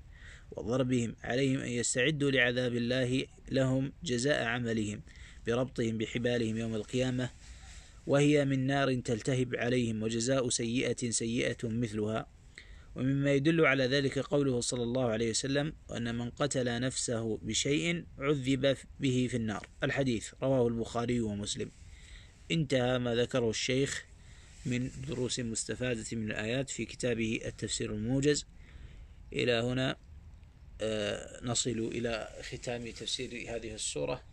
وضربهم 0.52 1.16
عليهم 1.24 1.60
أن 1.60 1.70
يستعدوا 1.70 2.32
لعذاب 2.32 2.76
الله 2.76 3.26
لهم 3.52 3.94
جزاء 4.04 4.44
عملهم 4.44 5.02
بربطهم 5.48 5.98
بحبالهم 5.98 6.58
يوم 6.58 6.76
القيامة 6.76 7.30
وهي 8.08 8.46
من 8.46 8.68
نار 8.68 8.96
تلتهب 8.96 9.56
عليهم 9.56 10.04
وجزاء 10.04 10.50
سيئة 10.50 11.10
سيئة 11.10 11.58
مثلها. 11.64 12.28
ومما 12.96 13.34
يدل 13.34 13.66
على 13.66 13.86
ذلك 13.86 14.20
قوله 14.20 14.60
صلى 14.60 14.84
الله 14.84 15.06
عليه 15.06 15.30
وسلم 15.30 15.74
أن 15.98 16.16
من 16.16 16.30
قتل 16.30 16.82
نفسه 16.82 17.38
بشيء 17.38 18.06
عذب 18.20 18.78
به 19.00 19.28
في 19.32 19.38
النار. 19.38 19.68
الحديث 19.84 20.34
رواه 20.44 20.68
البخاري 20.68 21.20
ومسلم. 21.20 21.72
انتهى 22.52 23.00
ما 23.00 23.16
ذكره 23.16 23.50
الشيخ 23.50 24.06
من 24.66 24.90
دروس 25.08 25.40
مستفادة 25.40 26.06
من 26.12 26.32
الآيات 26.32 26.70
في 26.70 26.86
كتابه 26.86 27.40
التفسير 27.46 27.92
الموجز. 27.92 28.46
إلى 29.34 29.52
هنا 29.52 29.96
آه، 30.82 31.46
نصل 31.46 31.70
إلى 31.70 32.30
ختام 32.42 32.92
تفسير 32.92 33.56
هذه 33.56 33.74
السورة. 33.74 34.24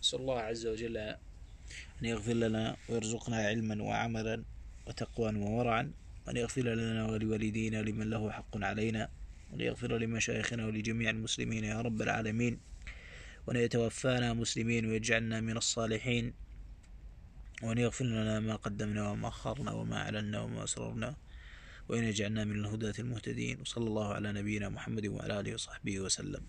نسأل 0.00 0.20
الله 0.20 0.40
عز 0.40 0.66
وجل 0.66 0.96
أن 0.96 1.16
يغفر 2.02 2.32
لنا 2.32 2.76
ويرزقنا 2.88 3.36
علما 3.36 3.82
وعملا 3.82 4.44
وتقوى 4.86 5.34
وورعا 5.36 5.92
وأن 6.26 6.36
يغفر 6.36 6.62
لنا 6.62 7.06
ولوالدينا 7.06 7.82
لمن 7.82 8.10
له 8.10 8.30
حق 8.30 8.64
علينا 8.64 9.08
وأن 9.52 9.60
يغفر 9.60 9.98
لمشايخنا 9.98 10.66
ولجميع 10.66 11.10
المسلمين 11.10 11.64
يا 11.64 11.80
رب 11.80 12.02
العالمين 12.02 12.58
وأن 13.46 13.56
يتوفانا 13.56 14.32
مسلمين 14.32 14.86
ويجعلنا 14.86 15.40
من 15.40 15.56
الصالحين. 15.56 16.34
وأن 17.62 17.78
يغفر 17.78 18.04
لنا 18.04 18.40
ما 18.40 18.56
قدمنا 18.56 19.10
وما 19.10 19.28
أخرنا 19.28 19.72
وما 19.72 19.96
أعلنا 19.96 20.40
وما 20.40 20.64
أسررنا 20.64 21.16
وإن 21.88 22.04
يجعلنا 22.04 22.44
من 22.44 22.64
الهداة 22.64 22.94
المهتدين 22.98 23.60
وصلى 23.60 23.86
الله 23.86 24.14
على 24.14 24.32
نبينا 24.32 24.68
محمد 24.68 25.06
وعلى 25.06 25.40
آله 25.40 25.54
وصحبه 25.54 26.00
وسلم. 26.00 26.42